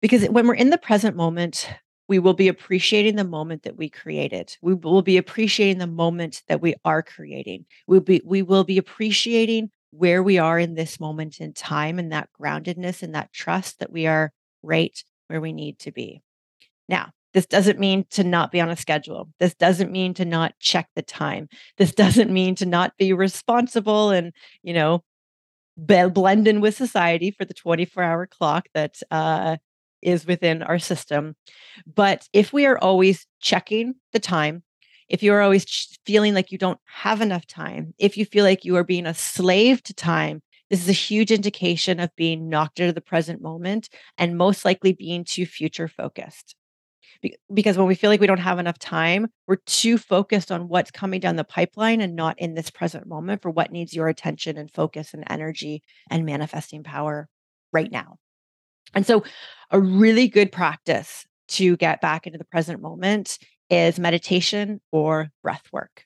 Because 0.00 0.28
when 0.28 0.46
we're 0.46 0.54
in 0.54 0.70
the 0.70 0.78
present 0.78 1.16
moment, 1.16 1.68
we 2.08 2.18
will 2.18 2.34
be 2.34 2.48
appreciating 2.48 3.16
the 3.16 3.24
moment 3.24 3.64
that 3.64 3.76
we 3.76 3.90
created. 3.90 4.56
We 4.62 4.74
will 4.74 5.02
be 5.02 5.18
appreciating 5.18 5.78
the 5.78 5.86
moment 5.86 6.42
that 6.48 6.60
we 6.60 6.74
are 6.84 7.02
creating. 7.02 7.66
We'll 7.86 8.00
be, 8.00 8.22
we 8.24 8.42
will 8.42 8.64
be 8.64 8.78
appreciating 8.78 9.70
where 9.90 10.22
we 10.22 10.38
are 10.38 10.58
in 10.58 10.74
this 10.74 11.00
moment 11.00 11.40
in 11.40 11.52
time 11.52 11.98
and 11.98 12.12
that 12.12 12.28
groundedness 12.40 13.02
and 13.02 13.14
that 13.14 13.32
trust 13.32 13.80
that 13.80 13.92
we 13.92 14.06
are 14.06 14.32
right 14.62 15.02
where 15.28 15.40
we 15.40 15.52
need 15.52 15.78
to 15.80 15.92
be. 15.92 16.22
Now, 16.88 17.10
this 17.38 17.46
doesn't 17.46 17.78
mean 17.78 18.04
to 18.10 18.24
not 18.24 18.50
be 18.50 18.60
on 18.60 18.68
a 18.68 18.74
schedule. 18.74 19.28
This 19.38 19.54
doesn't 19.54 19.92
mean 19.92 20.12
to 20.14 20.24
not 20.24 20.58
check 20.58 20.88
the 20.96 21.02
time. 21.02 21.48
This 21.76 21.94
doesn't 21.94 22.32
mean 22.32 22.56
to 22.56 22.66
not 22.66 22.96
be 22.98 23.12
responsible 23.12 24.10
and, 24.10 24.32
you 24.64 24.74
know, 24.74 25.04
blend 25.76 26.48
in 26.48 26.60
with 26.60 26.74
society 26.74 27.30
for 27.30 27.44
the 27.44 27.54
24 27.54 28.02
hour 28.02 28.26
clock 28.26 28.66
that 28.74 28.96
uh, 29.12 29.56
is 30.02 30.26
within 30.26 30.64
our 30.64 30.80
system. 30.80 31.36
But 31.86 32.26
if 32.32 32.52
we 32.52 32.66
are 32.66 32.76
always 32.76 33.24
checking 33.40 33.94
the 34.12 34.18
time, 34.18 34.64
if 35.08 35.22
you're 35.22 35.40
always 35.40 35.96
feeling 36.04 36.34
like 36.34 36.50
you 36.50 36.58
don't 36.58 36.80
have 36.86 37.20
enough 37.20 37.46
time, 37.46 37.94
if 38.00 38.16
you 38.16 38.24
feel 38.24 38.44
like 38.44 38.64
you 38.64 38.74
are 38.74 38.82
being 38.82 39.06
a 39.06 39.14
slave 39.14 39.80
to 39.84 39.94
time, 39.94 40.42
this 40.70 40.82
is 40.82 40.88
a 40.88 40.92
huge 40.92 41.30
indication 41.30 42.00
of 42.00 42.10
being 42.16 42.48
knocked 42.48 42.80
out 42.80 42.88
of 42.88 42.96
the 42.96 43.00
present 43.00 43.40
moment 43.40 43.88
and 44.18 44.36
most 44.36 44.64
likely 44.64 44.92
being 44.92 45.22
too 45.22 45.46
future 45.46 45.86
focused. 45.86 46.56
Because 47.52 47.76
when 47.76 47.86
we 47.86 47.94
feel 47.94 48.10
like 48.10 48.20
we 48.20 48.26
don't 48.26 48.38
have 48.38 48.58
enough 48.58 48.78
time, 48.78 49.28
we're 49.46 49.56
too 49.66 49.98
focused 49.98 50.52
on 50.52 50.68
what's 50.68 50.90
coming 50.90 51.20
down 51.20 51.36
the 51.36 51.44
pipeline 51.44 52.00
and 52.00 52.14
not 52.14 52.38
in 52.38 52.54
this 52.54 52.70
present 52.70 53.06
moment 53.06 53.42
for 53.42 53.50
what 53.50 53.72
needs 53.72 53.94
your 53.94 54.08
attention 54.08 54.56
and 54.56 54.70
focus 54.72 55.14
and 55.14 55.24
energy 55.28 55.82
and 56.10 56.24
manifesting 56.24 56.82
power 56.82 57.28
right 57.72 57.90
now. 57.90 58.16
And 58.94 59.06
so, 59.06 59.24
a 59.70 59.80
really 59.80 60.28
good 60.28 60.50
practice 60.50 61.26
to 61.48 61.76
get 61.76 62.00
back 62.00 62.26
into 62.26 62.38
the 62.38 62.44
present 62.44 62.80
moment 62.80 63.38
is 63.70 63.98
meditation 63.98 64.80
or 64.92 65.28
breath 65.42 65.64
work. 65.72 66.04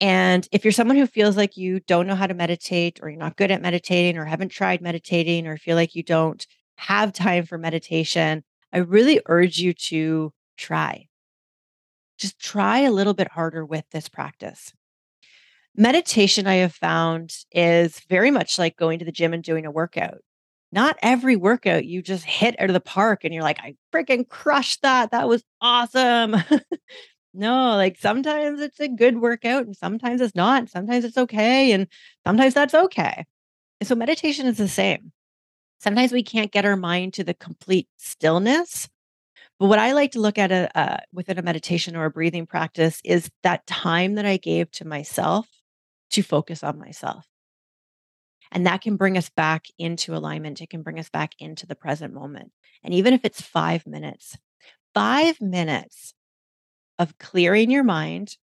And 0.00 0.48
if 0.50 0.64
you're 0.64 0.72
someone 0.72 0.96
who 0.96 1.06
feels 1.06 1.36
like 1.36 1.56
you 1.56 1.80
don't 1.80 2.06
know 2.06 2.14
how 2.14 2.26
to 2.26 2.34
meditate, 2.34 3.00
or 3.02 3.10
you're 3.10 3.18
not 3.18 3.36
good 3.36 3.50
at 3.50 3.60
meditating, 3.60 4.16
or 4.16 4.24
haven't 4.24 4.48
tried 4.48 4.80
meditating, 4.80 5.46
or 5.46 5.58
feel 5.58 5.76
like 5.76 5.94
you 5.94 6.02
don't 6.02 6.46
have 6.76 7.12
time 7.12 7.44
for 7.44 7.58
meditation, 7.58 8.42
I 8.72 8.78
really 8.78 9.20
urge 9.26 9.58
you 9.58 9.74
to 9.74 10.32
try. 10.56 11.08
Just 12.18 12.38
try 12.38 12.80
a 12.80 12.92
little 12.92 13.14
bit 13.14 13.28
harder 13.28 13.64
with 13.64 13.84
this 13.90 14.08
practice. 14.08 14.72
Meditation, 15.76 16.46
I 16.46 16.56
have 16.56 16.74
found, 16.74 17.34
is 17.52 18.00
very 18.08 18.30
much 18.30 18.58
like 18.58 18.76
going 18.76 18.98
to 18.98 19.04
the 19.04 19.12
gym 19.12 19.32
and 19.32 19.42
doing 19.42 19.66
a 19.66 19.70
workout 19.70 20.20
not 20.72 20.96
every 21.02 21.36
workout 21.36 21.84
you 21.84 22.02
just 22.02 22.24
hit 22.24 22.58
out 22.60 22.70
of 22.70 22.74
the 22.74 22.80
park 22.80 23.24
and 23.24 23.34
you're 23.34 23.42
like, 23.42 23.58
I 23.60 23.74
freaking 23.92 24.28
crushed 24.28 24.82
that. 24.82 25.10
That 25.10 25.28
was 25.28 25.42
awesome. 25.60 26.36
no, 27.34 27.76
like 27.76 27.98
sometimes 27.98 28.60
it's 28.60 28.78
a 28.80 28.88
good 28.88 29.20
workout 29.20 29.66
and 29.66 29.76
sometimes 29.76 30.20
it's 30.20 30.34
not. 30.34 30.68
Sometimes 30.68 31.04
it's 31.04 31.18
okay. 31.18 31.72
And 31.72 31.88
sometimes 32.24 32.54
that's 32.54 32.74
okay. 32.74 33.24
So 33.82 33.94
meditation 33.94 34.46
is 34.46 34.58
the 34.58 34.68
same. 34.68 35.12
Sometimes 35.80 36.12
we 36.12 36.22
can't 36.22 36.52
get 36.52 36.66
our 36.66 36.76
mind 36.76 37.14
to 37.14 37.24
the 37.24 37.34
complete 37.34 37.88
stillness. 37.96 38.88
But 39.58 39.66
what 39.66 39.78
I 39.78 39.92
like 39.92 40.12
to 40.12 40.20
look 40.20 40.38
at 40.38 40.52
a, 40.52 40.70
uh, 40.78 40.98
within 41.12 41.38
a 41.38 41.42
meditation 41.42 41.96
or 41.96 42.04
a 42.04 42.10
breathing 42.10 42.46
practice 42.46 43.00
is 43.02 43.30
that 43.42 43.66
time 43.66 44.14
that 44.14 44.26
I 44.26 44.36
gave 44.36 44.70
to 44.72 44.86
myself 44.86 45.48
to 46.10 46.22
focus 46.22 46.62
on 46.62 46.78
myself. 46.78 47.26
And 48.52 48.66
that 48.66 48.82
can 48.82 48.96
bring 48.96 49.16
us 49.16 49.30
back 49.30 49.66
into 49.78 50.14
alignment. 50.14 50.60
It 50.60 50.70
can 50.70 50.82
bring 50.82 50.98
us 50.98 51.08
back 51.08 51.32
into 51.38 51.66
the 51.66 51.74
present 51.74 52.12
moment. 52.12 52.52
And 52.82 52.92
even 52.92 53.14
if 53.14 53.24
it's 53.24 53.40
five 53.40 53.86
minutes, 53.86 54.36
five 54.92 55.40
minutes 55.40 56.14
of 56.98 57.16
clearing 57.18 57.70
your 57.70 57.84
mind 57.84 58.36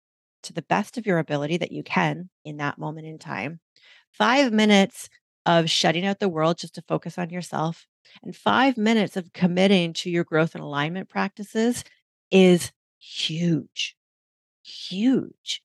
to 0.44 0.54
the 0.54 0.62
best 0.64 0.98
of 0.98 1.06
your 1.06 1.20
ability 1.20 1.58
that 1.58 1.72
you 1.72 1.84
can 1.84 2.30
in 2.46 2.58
that 2.58 2.78
moment 2.80 3.06
in 3.06 3.20
time, 3.20 3.60
five 4.12 4.52
minutes 4.52 5.10
of 5.48 5.70
shutting 5.70 6.06
out 6.06 6.20
the 6.20 6.30
world 6.30 6.60
just 6.60 6.76
to 6.76 6.84
focus 6.84 7.18
on 7.18 7.32
yourself, 7.32 7.88
and 8.22 8.36
five 8.36 8.78
minutes 8.78 9.18
of 9.18 9.34
committing 9.34 9.94
to 9.94 10.12
your 10.12 10.24
growth 10.24 10.54
and 10.54 10.64
alignment 10.64 11.10
practices 11.10 11.84
is 12.30 12.72
huge. 13.00 13.96
Huge 14.64 15.64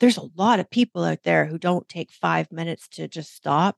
there's 0.00 0.16
a 0.16 0.28
lot 0.34 0.58
of 0.58 0.70
people 0.70 1.04
out 1.04 1.22
there 1.22 1.46
who 1.46 1.58
don't 1.58 1.88
take 1.88 2.10
five 2.10 2.50
minutes 2.50 2.88
to 2.88 3.06
just 3.06 3.34
stop, 3.34 3.76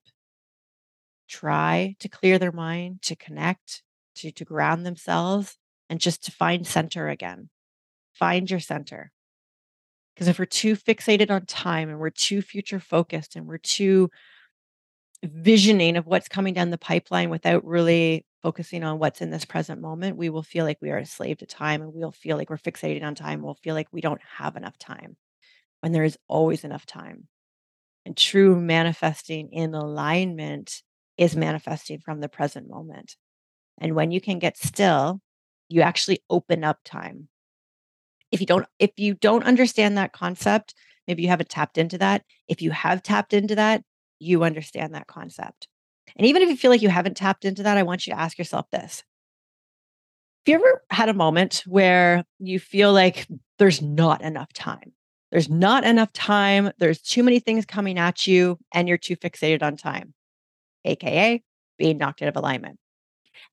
try 1.28 1.96
to 1.98 2.08
clear 2.08 2.38
their 2.38 2.52
mind, 2.52 3.02
to 3.02 3.16
connect, 3.16 3.82
to, 4.14 4.30
to 4.30 4.44
ground 4.44 4.86
themselves, 4.86 5.58
and 5.90 6.00
just 6.00 6.24
to 6.24 6.32
find 6.32 6.66
center 6.66 7.08
again. 7.08 7.50
Find 8.14 8.48
your 8.48 8.60
center. 8.60 9.10
Because 10.14 10.28
if 10.28 10.38
we're 10.38 10.44
too 10.44 10.76
fixated 10.76 11.30
on 11.30 11.46
time 11.46 11.88
and 11.88 11.98
we're 11.98 12.10
too 12.10 12.40
future 12.40 12.78
focused 12.78 13.34
and 13.34 13.46
we're 13.46 13.58
too 13.58 14.10
visioning 15.24 15.96
of 15.96 16.06
what's 16.06 16.28
coming 16.28 16.54
down 16.54 16.70
the 16.70 16.78
pipeline 16.78 17.30
without 17.30 17.64
really 17.64 18.26
focusing 18.42 18.82
on 18.82 18.98
what's 18.98 19.20
in 19.20 19.30
this 19.30 19.44
present 19.44 19.80
moment, 19.80 20.16
we 20.16 20.28
will 20.28 20.42
feel 20.42 20.64
like 20.64 20.78
we 20.80 20.90
are 20.90 20.98
a 20.98 21.06
slave 21.06 21.38
to 21.38 21.46
time 21.46 21.80
and 21.80 21.92
we'll 21.94 22.10
feel 22.10 22.36
like 22.36 22.50
we're 22.50 22.56
fixated 22.56 23.04
on 23.04 23.14
time. 23.14 23.40
We'll 23.40 23.54
feel 23.54 23.74
like 23.74 23.88
we 23.92 24.00
don't 24.00 24.20
have 24.36 24.56
enough 24.56 24.76
time 24.78 25.16
when 25.80 25.92
there 25.92 26.04
is 26.04 26.18
always 26.28 26.64
enough 26.64 26.86
time. 26.86 27.28
And 28.04 28.16
true 28.16 28.60
manifesting 28.60 29.52
in 29.52 29.74
alignment 29.74 30.82
is 31.16 31.36
manifesting 31.36 32.00
from 32.00 32.20
the 32.20 32.28
present 32.28 32.68
moment. 32.68 33.16
And 33.78 33.94
when 33.94 34.10
you 34.10 34.20
can 34.20 34.40
get 34.40 34.56
still, 34.56 35.20
you 35.68 35.82
actually 35.82 36.22
open 36.28 36.64
up 36.64 36.78
time. 36.84 37.28
If 38.32 38.40
you 38.40 38.46
don't 38.46 38.66
if 38.78 38.90
you 38.96 39.14
don't 39.14 39.44
understand 39.44 39.96
that 39.98 40.12
concept, 40.12 40.74
maybe 41.06 41.22
you 41.22 41.28
haven't 41.28 41.48
tapped 41.48 41.78
into 41.78 41.98
that. 41.98 42.24
If 42.48 42.60
you 42.60 42.70
have 42.72 43.02
tapped 43.02 43.32
into 43.34 43.54
that, 43.54 43.84
you 44.22 44.44
understand 44.44 44.94
that 44.94 45.06
concept. 45.06 45.68
And 46.16 46.26
even 46.26 46.42
if 46.42 46.48
you 46.48 46.56
feel 46.56 46.70
like 46.70 46.82
you 46.82 46.88
haven't 46.88 47.16
tapped 47.16 47.44
into 47.44 47.62
that, 47.62 47.76
I 47.76 47.82
want 47.82 48.06
you 48.06 48.12
to 48.12 48.18
ask 48.18 48.38
yourself 48.38 48.66
this. 48.70 49.02
Have 50.46 50.52
you 50.52 50.54
ever 50.56 50.82
had 50.90 51.08
a 51.08 51.14
moment 51.14 51.62
where 51.66 52.24
you 52.38 52.58
feel 52.58 52.92
like 52.92 53.26
there's 53.58 53.80
not 53.80 54.22
enough 54.22 54.52
time? 54.52 54.92
There's 55.30 55.48
not 55.48 55.84
enough 55.84 56.12
time. 56.12 56.70
There's 56.78 57.00
too 57.00 57.22
many 57.22 57.38
things 57.38 57.64
coming 57.64 57.98
at 57.98 58.26
you, 58.26 58.58
and 58.74 58.88
you're 58.88 58.98
too 58.98 59.16
fixated 59.16 59.62
on 59.62 59.76
time, 59.76 60.14
AKA 60.84 61.42
being 61.78 61.96
knocked 61.96 62.22
out 62.22 62.28
of 62.28 62.36
alignment. 62.36 62.78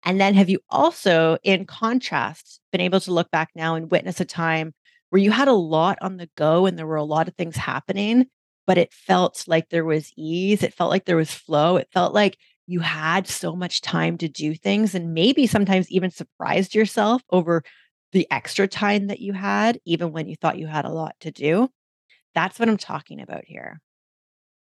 And 0.04 0.20
then 0.20 0.34
have 0.34 0.50
you 0.50 0.60
also, 0.70 1.38
in 1.44 1.66
contrast, 1.66 2.60
been 2.72 2.82
able 2.82 3.00
to 3.02 3.14
look 3.14 3.32
back 3.32 3.50
now 3.56 3.76
and 3.76 3.92
witness 3.92 4.20
a 4.20 4.26
time 4.26 4.74
where 5.10 5.22
you 5.22 5.32
had 5.32 5.48
a 5.48 5.54
lot 5.54 5.98
on 6.02 6.18
the 6.18 6.30
go 6.36 6.66
and 6.66 6.78
there 6.78 6.88
were 6.88 6.96
a 6.96 7.04
lot 7.04 7.28
of 7.28 7.36
things 7.36 7.56
happening, 7.56 8.28
but 8.70 8.78
it 8.78 8.94
felt 8.94 9.46
like 9.48 9.70
there 9.70 9.84
was 9.84 10.14
ease. 10.16 10.62
It 10.62 10.76
felt 10.76 10.92
like 10.92 11.06
there 11.06 11.18
was 11.18 11.34
flow. 11.34 11.78
It 11.78 11.90
felt 11.92 12.14
like 12.14 12.38
you 12.68 12.82
had 12.82 13.28
so 13.28 13.56
much 13.56 13.82
time 13.82 14.16
to 14.20 14.30
do 14.30 14.54
things 14.54 14.94
and 14.94 15.16
maybe 15.16 15.48
sometimes 15.48 15.90
even 15.90 16.12
surprised 16.12 16.76
yourself 16.76 17.24
over 17.32 17.64
the 18.12 18.28
extra 18.30 18.68
time 18.68 19.08
that 19.08 19.22
you 19.22 19.34
had, 19.34 19.80
even 19.86 20.12
when 20.12 20.28
you 20.28 20.36
thought 20.36 20.60
you 20.60 20.68
had 20.68 20.86
a 20.86 20.92
lot 20.92 21.16
to 21.22 21.32
do. 21.32 21.68
That's 22.36 22.60
what 22.60 22.70
I'm 22.70 22.78
talking 22.78 23.22
about 23.22 23.44
here. 23.44 23.82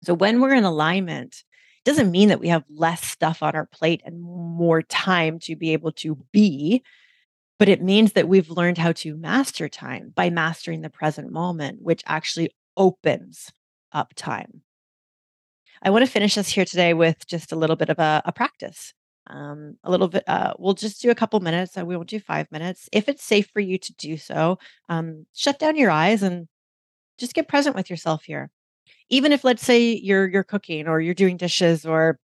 So 0.04 0.14
when 0.14 0.40
we're 0.40 0.54
in 0.54 0.64
alignment, 0.64 1.44
it 1.84 1.90
doesn't 1.90 2.10
mean 2.10 2.30
that 2.30 2.40
we 2.40 2.48
have 2.48 2.64
less 2.70 3.04
stuff 3.04 3.42
on 3.42 3.54
our 3.54 3.66
plate 3.66 4.00
and 4.06 4.22
more 4.22 4.80
time 4.80 5.38
to 5.40 5.54
be 5.54 5.74
able 5.74 5.92
to 5.92 6.16
be, 6.32 6.82
but 7.58 7.68
it 7.68 7.82
means 7.82 8.14
that 8.14 8.26
we've 8.26 8.48
learned 8.48 8.78
how 8.78 8.92
to 8.92 9.18
master 9.18 9.68
time 9.68 10.14
by 10.16 10.30
mastering 10.30 10.80
the 10.80 10.88
present 10.88 11.30
moment, 11.30 11.82
which 11.82 12.02
actually 12.06 12.52
opens 12.74 13.52
up 13.98 14.14
time. 14.14 14.62
I 15.82 15.90
want 15.90 16.04
to 16.04 16.10
finish 16.10 16.38
us 16.38 16.48
here 16.48 16.64
today 16.64 16.94
with 16.94 17.26
just 17.26 17.52
a 17.52 17.56
little 17.56 17.76
bit 17.76 17.88
of 17.88 17.98
a, 17.98 18.22
a 18.24 18.32
practice. 18.32 18.94
Um, 19.26 19.76
a 19.84 19.90
little 19.90 20.08
bit, 20.08 20.24
uh, 20.26 20.54
we'll 20.58 20.74
just 20.74 21.02
do 21.02 21.10
a 21.10 21.14
couple 21.14 21.38
minutes. 21.40 21.74
So 21.74 21.84
we 21.84 21.96
won't 21.96 22.08
do 22.08 22.20
five 22.20 22.50
minutes. 22.50 22.88
If 22.92 23.08
it's 23.08 23.24
safe 23.24 23.48
for 23.52 23.60
you 23.60 23.76
to 23.78 23.92
do 23.94 24.16
so, 24.16 24.58
um, 24.88 25.26
shut 25.34 25.58
down 25.58 25.76
your 25.76 25.90
eyes 25.90 26.22
and 26.22 26.48
just 27.18 27.34
get 27.34 27.48
present 27.48 27.76
with 27.76 27.90
yourself 27.90 28.24
here. 28.24 28.50
Even 29.10 29.32
if, 29.32 29.44
let's 29.44 29.62
say, 29.62 29.94
you're 29.94 30.28
you're 30.28 30.44
cooking 30.44 30.86
or 30.86 31.00
you're 31.00 31.14
doing 31.14 31.36
dishes, 31.36 31.84
or 31.84 32.18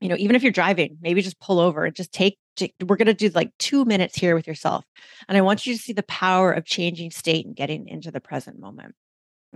you 0.00 0.08
know, 0.08 0.16
even 0.18 0.36
if 0.36 0.42
you're 0.42 0.52
driving, 0.52 0.98
maybe 1.00 1.22
just 1.22 1.40
pull 1.40 1.58
over 1.58 1.84
and 1.84 1.94
just 1.94 2.12
take 2.12 2.38
we're 2.86 2.96
going 2.96 3.06
to 3.06 3.14
do 3.14 3.28
like 3.30 3.50
two 3.58 3.84
minutes 3.84 4.16
here 4.16 4.34
with 4.34 4.46
yourself, 4.46 4.84
and 5.28 5.38
I 5.38 5.42
want 5.42 5.66
you 5.66 5.74
to 5.74 5.80
see 5.80 5.92
the 5.92 6.02
power 6.02 6.52
of 6.52 6.64
changing 6.64 7.10
state 7.10 7.46
and 7.46 7.56
getting 7.56 7.88
into 7.88 8.10
the 8.10 8.20
present 8.20 8.58
moment. 8.58 8.94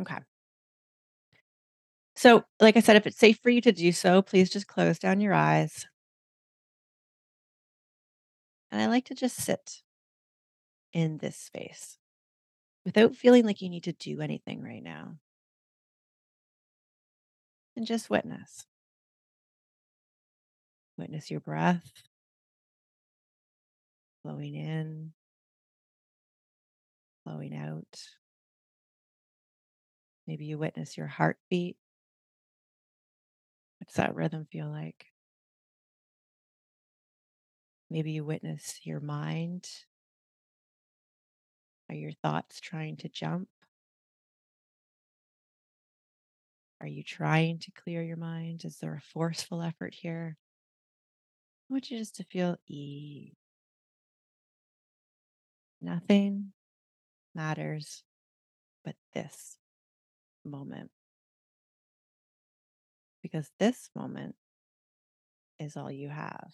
Okay. 0.01 0.19
So, 2.21 2.45
like 2.61 2.77
I 2.77 2.81
said, 2.81 2.97
if 2.97 3.07
it's 3.07 3.17
safe 3.17 3.39
for 3.43 3.49
you 3.49 3.63
to 3.63 3.73
do 3.73 3.93
so, 3.93 4.21
please 4.21 4.51
just 4.51 4.67
close 4.67 4.99
down 4.99 5.23
your 5.23 5.33
eyes. 5.33 5.87
And 8.71 8.83
I 8.83 8.89
like 8.89 9.07
to 9.07 9.15
just 9.15 9.37
sit 9.37 9.81
in 10.93 11.17
this 11.17 11.39
space 11.39 11.97
without 12.85 13.17
feeling 13.17 13.47
like 13.47 13.63
you 13.63 13.71
need 13.71 13.85
to 13.85 13.95
do 13.95 14.21
anything 14.21 14.63
right 14.63 14.83
now 14.83 15.15
and 17.75 17.87
just 17.87 18.11
witness. 18.11 18.67
Witness 20.99 21.31
your 21.31 21.41
breath 21.41 21.91
flowing 24.23 24.57
in, 24.57 25.15
flowing 27.25 27.57
out. 27.57 27.99
Maybe 30.27 30.45
you 30.45 30.59
witness 30.59 30.99
your 30.99 31.07
heartbeat. 31.07 31.79
What's 33.81 33.95
that 33.95 34.15
rhythm 34.15 34.47
feel 34.51 34.69
like? 34.71 35.07
Maybe 37.91 38.13
you 38.13 38.25
witness 38.25 38.79
your 38.85 39.01
mind. 39.01 39.69
Are 41.89 41.97
your 41.97 42.13
thoughts 42.23 42.61
trying 42.61 42.99
to 42.99 43.09
jump? 43.09 43.49
Are 46.81 46.87
you 46.87 47.03
trying 47.03 47.59
to 47.59 47.73
clear 47.73 48.03
your 48.03 48.17
mind? 48.17 48.65
Is 48.65 48.77
there 48.79 48.95
a 48.95 49.01
forceful 49.01 49.61
effort 49.61 49.93
here? 49.93 50.37
I 51.69 51.73
want 51.73 51.91
you 51.91 51.99
just 51.99 52.17
to 52.17 52.25
feel 52.25 52.57
ease. 52.69 53.35
Nothing 55.83 56.53
matters 57.35 58.05
but 58.85 58.95
this 59.15 59.57
moment. 60.45 60.91
Because 63.23 63.51
this 63.59 63.91
moment 63.95 64.35
is 65.59 65.77
all 65.77 65.91
you 65.91 66.09
have. 66.09 66.53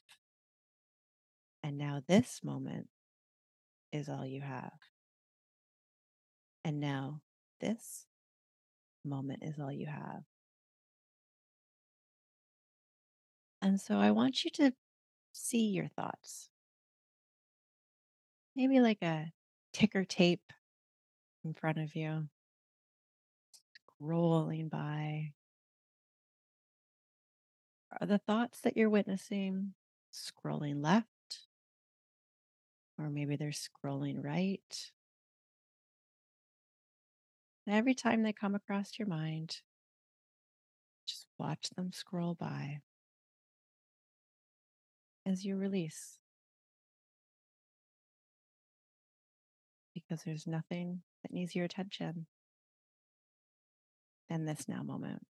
And 1.63 1.79
now 1.79 2.03
this 2.07 2.41
moment 2.45 2.89
is 3.93 4.09
all 4.09 4.27
you 4.27 4.41
have. 4.41 4.73
And 6.65 6.81
now 6.81 7.21
this 7.61 8.07
moment 9.05 9.43
is 9.43 9.59
all 9.59 9.73
you 9.73 9.87
have. 9.87 10.23
And 13.63 13.81
so 13.81 13.99
I 13.99 14.11
want 14.11 14.45
you 14.45 14.51
to 14.57 14.73
see 15.33 15.69
your 15.69 15.89
thoughts. 15.89 16.49
Maybe 18.55 18.81
like 18.81 19.03
a 19.03 19.33
ticker 19.73 20.05
tape 20.05 20.53
in 21.45 21.53
front 21.55 21.79
of 21.79 21.95
you, 21.95 22.29
rolling 24.01 24.69
by. 24.69 25.33
Are 28.01 28.07
the 28.07 28.19
thoughts 28.19 28.61
that 28.61 28.77
you're 28.77 28.91
witnessing 28.91 29.73
scrolling 30.13 30.83
left? 30.83 31.07
Or 32.99 33.09
maybe 33.09 33.37
they're 33.37 33.51
scrolling 33.51 34.23
right. 34.23 34.91
And 37.67 37.75
every 37.75 37.95
time 37.95 38.23
they 38.23 38.33
come 38.33 38.55
across 38.55 38.99
your 38.99 39.09
mind, 39.09 39.61
just 41.07 41.27
watch 41.39 41.71
them 41.71 41.91
scroll 41.93 42.35
by 42.35 42.81
as 45.25 45.45
you 45.45 45.57
release. 45.57 46.19
Because 49.95 50.23
there's 50.25 50.47
nothing 50.47 51.01
that 51.23 51.33
needs 51.33 51.55
your 51.55 51.65
attention 51.65 52.27
than 54.29 54.45
this 54.45 54.69
now 54.69 54.83
moment. 54.83 55.27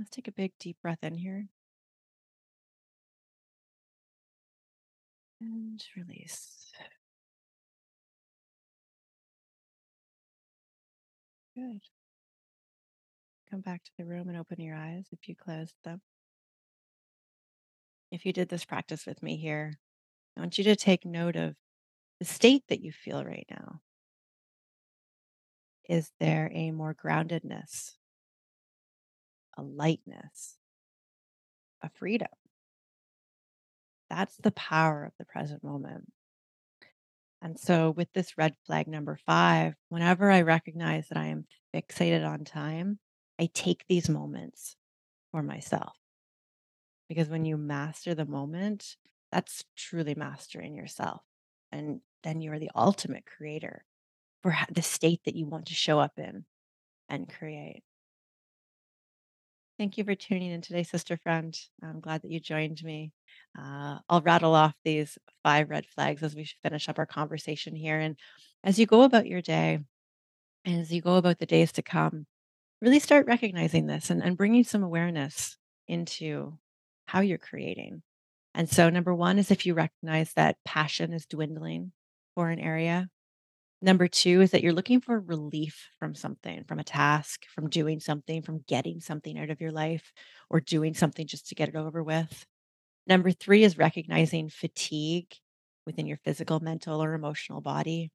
Let's 0.00 0.08
take 0.08 0.28
a 0.28 0.32
big 0.32 0.52
deep 0.58 0.78
breath 0.80 1.00
in 1.02 1.14
here. 1.14 1.46
And 5.42 5.84
release. 5.94 6.72
Good. 11.54 11.82
Come 13.50 13.60
back 13.60 13.84
to 13.84 13.90
the 13.98 14.06
room 14.06 14.30
and 14.30 14.38
open 14.38 14.58
your 14.58 14.74
eyes 14.74 15.04
if 15.12 15.28
you 15.28 15.36
closed 15.36 15.74
them. 15.84 16.00
If 18.10 18.24
you 18.24 18.32
did 18.32 18.48
this 18.48 18.64
practice 18.64 19.04
with 19.04 19.22
me 19.22 19.36
here, 19.36 19.74
I 20.34 20.40
want 20.40 20.56
you 20.56 20.64
to 20.64 20.76
take 20.76 21.04
note 21.04 21.36
of 21.36 21.56
the 22.20 22.24
state 22.24 22.62
that 22.70 22.80
you 22.80 22.90
feel 22.90 23.22
right 23.22 23.46
now. 23.50 23.80
Is 25.86 26.10
there 26.20 26.50
a 26.54 26.70
more 26.70 26.94
groundedness, 26.94 27.96
a 29.60 29.62
lightness, 29.62 30.56
a 31.82 31.90
freedom? 31.90 32.28
That's 34.08 34.36
the 34.38 34.52
power 34.52 35.04
of 35.04 35.12
the 35.18 35.24
present 35.24 35.62
moment. 35.62 36.10
And 37.42 37.58
so, 37.58 37.90
with 37.90 38.12
this 38.12 38.36
red 38.36 38.54
flag 38.66 38.86
number 38.86 39.18
five, 39.24 39.74
whenever 39.88 40.30
I 40.30 40.42
recognize 40.42 41.08
that 41.08 41.16
I 41.16 41.26
am 41.26 41.46
fixated 41.74 42.26
on 42.26 42.44
time, 42.44 42.98
I 43.38 43.48
take 43.54 43.84
these 43.88 44.08
moments 44.08 44.76
for 45.30 45.42
myself. 45.42 45.96
Because 47.08 47.28
when 47.28 47.44
you 47.44 47.56
master 47.56 48.14
the 48.14 48.26
moment, 48.26 48.96
that's 49.32 49.64
truly 49.76 50.14
mastering 50.14 50.74
yourself. 50.74 51.22
And 51.72 52.00
then 52.22 52.40
you're 52.40 52.58
the 52.58 52.70
ultimate 52.74 53.24
creator 53.24 53.84
for 54.42 54.54
the 54.70 54.82
state 54.82 55.20
that 55.24 55.36
you 55.36 55.46
want 55.46 55.66
to 55.66 55.74
show 55.74 55.98
up 55.98 56.18
in 56.18 56.44
and 57.08 57.28
create. 57.28 57.82
Thank 59.80 59.96
you 59.96 60.04
for 60.04 60.14
tuning 60.14 60.50
in 60.50 60.60
today, 60.60 60.82
sister 60.82 61.16
friend. 61.16 61.58
I'm 61.82 62.00
glad 62.00 62.20
that 62.20 62.30
you 62.30 62.38
joined 62.38 62.84
me. 62.84 63.12
Uh, 63.58 63.96
I'll 64.10 64.20
rattle 64.20 64.54
off 64.54 64.74
these 64.84 65.16
five 65.42 65.70
red 65.70 65.86
flags 65.86 66.22
as 66.22 66.34
we 66.34 66.44
finish 66.62 66.86
up 66.90 66.98
our 66.98 67.06
conversation 67.06 67.74
here. 67.74 67.98
And 67.98 68.18
as 68.62 68.78
you 68.78 68.84
go 68.84 69.04
about 69.04 69.26
your 69.26 69.40
day, 69.40 69.78
and 70.66 70.80
as 70.82 70.92
you 70.92 71.00
go 71.00 71.14
about 71.16 71.38
the 71.38 71.46
days 71.46 71.72
to 71.72 71.82
come, 71.82 72.26
really 72.82 72.98
start 72.98 73.26
recognizing 73.26 73.86
this 73.86 74.10
and, 74.10 74.22
and 74.22 74.36
bringing 74.36 74.64
some 74.64 74.82
awareness 74.82 75.56
into 75.88 76.58
how 77.06 77.20
you're 77.20 77.38
creating. 77.38 78.02
And 78.54 78.68
so, 78.68 78.90
number 78.90 79.14
one 79.14 79.38
is 79.38 79.50
if 79.50 79.64
you 79.64 79.72
recognize 79.72 80.34
that 80.34 80.58
passion 80.66 81.14
is 81.14 81.24
dwindling 81.24 81.92
for 82.34 82.50
an 82.50 82.58
area, 82.58 83.08
Number 83.82 84.08
two 84.08 84.42
is 84.42 84.50
that 84.50 84.62
you're 84.62 84.74
looking 84.74 85.00
for 85.00 85.18
relief 85.18 85.88
from 85.98 86.14
something, 86.14 86.64
from 86.64 86.78
a 86.78 86.84
task, 86.84 87.46
from 87.54 87.70
doing 87.70 87.98
something, 87.98 88.42
from 88.42 88.62
getting 88.68 89.00
something 89.00 89.38
out 89.38 89.48
of 89.48 89.60
your 89.60 89.72
life, 89.72 90.12
or 90.50 90.60
doing 90.60 90.92
something 90.92 91.26
just 91.26 91.48
to 91.48 91.54
get 91.54 91.70
it 91.70 91.76
over 91.76 92.02
with. 92.02 92.44
Number 93.06 93.30
three 93.30 93.64
is 93.64 93.78
recognizing 93.78 94.50
fatigue 94.50 95.32
within 95.86 96.06
your 96.06 96.18
physical, 96.18 96.60
mental, 96.60 97.02
or 97.02 97.14
emotional 97.14 97.62
body. 97.62 98.10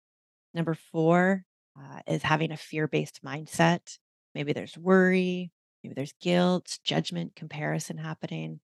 Number 0.54 0.76
four 0.92 1.44
uh, 1.78 2.00
is 2.08 2.22
having 2.22 2.52
a 2.52 2.58
fear 2.58 2.88
based 2.88 3.24
mindset. 3.24 3.98
Maybe 4.36 4.54
there's 4.54 4.78
worry, 4.78 5.52
maybe 5.84 5.96
there's 5.96 6.14
guilt, 6.22 6.78
judgment, 6.84 7.36
comparison 7.36 7.98
happening. 7.98 8.60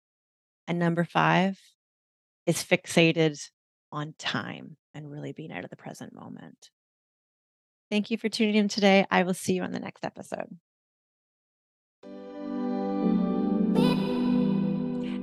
And 0.67 0.79
number 0.79 1.05
five 1.05 1.61
is 2.47 2.65
fixated 2.65 3.39
on 3.93 4.15
time 4.19 4.77
and 4.95 5.11
really 5.11 5.33
being 5.33 5.53
out 5.53 5.65
of 5.65 5.71
the 5.71 5.77
present 5.77 6.15
moment. 6.15 6.71
Thank 7.90 8.11
you 8.11 8.18
for 8.18 8.29
tuning 8.29 8.57
in 8.57 8.68
today. 8.68 9.07
I 9.11 9.22
will 9.22 9.35
see 9.35 9.55
you 9.55 9.62
on 9.62 9.72
the 9.72 9.81
next 9.81 10.05
episode. 10.05 10.59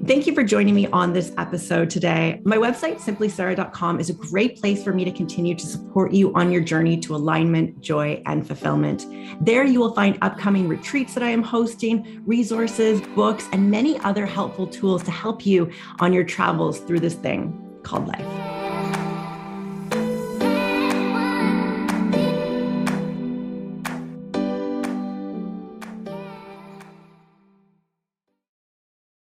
Thank 0.05 0.27
you 0.27 0.35
for 0.35 0.43
joining 0.43 0.75
me 0.75 0.87
on 0.87 1.13
this 1.13 1.31
episode 1.37 1.89
today. 1.89 2.41
My 2.43 2.57
website, 2.57 2.97
simplisara.com, 2.97 4.01
is 4.01 4.09
a 4.09 4.13
great 4.13 4.59
place 4.59 4.83
for 4.83 4.91
me 4.91 5.05
to 5.05 5.11
continue 5.11 5.55
to 5.55 5.65
support 5.65 6.11
you 6.11 6.33
on 6.35 6.51
your 6.51 6.61
journey 6.61 6.97
to 6.99 7.15
alignment, 7.15 7.79
joy, 7.79 8.21
and 8.25 8.45
fulfillment. 8.45 9.05
There, 9.39 9.63
you 9.63 9.79
will 9.79 9.93
find 9.95 10.17
upcoming 10.21 10.67
retreats 10.67 11.13
that 11.13 11.23
I 11.23 11.29
am 11.29 11.41
hosting, 11.41 12.21
resources, 12.25 12.99
books, 13.15 13.47
and 13.53 13.71
many 13.71 13.97
other 13.99 14.25
helpful 14.25 14.67
tools 14.67 15.03
to 15.03 15.11
help 15.11 15.45
you 15.45 15.71
on 15.99 16.11
your 16.11 16.25
travels 16.25 16.79
through 16.79 16.99
this 16.99 17.15
thing 17.15 17.79
called 17.83 18.05
life. 18.09 18.62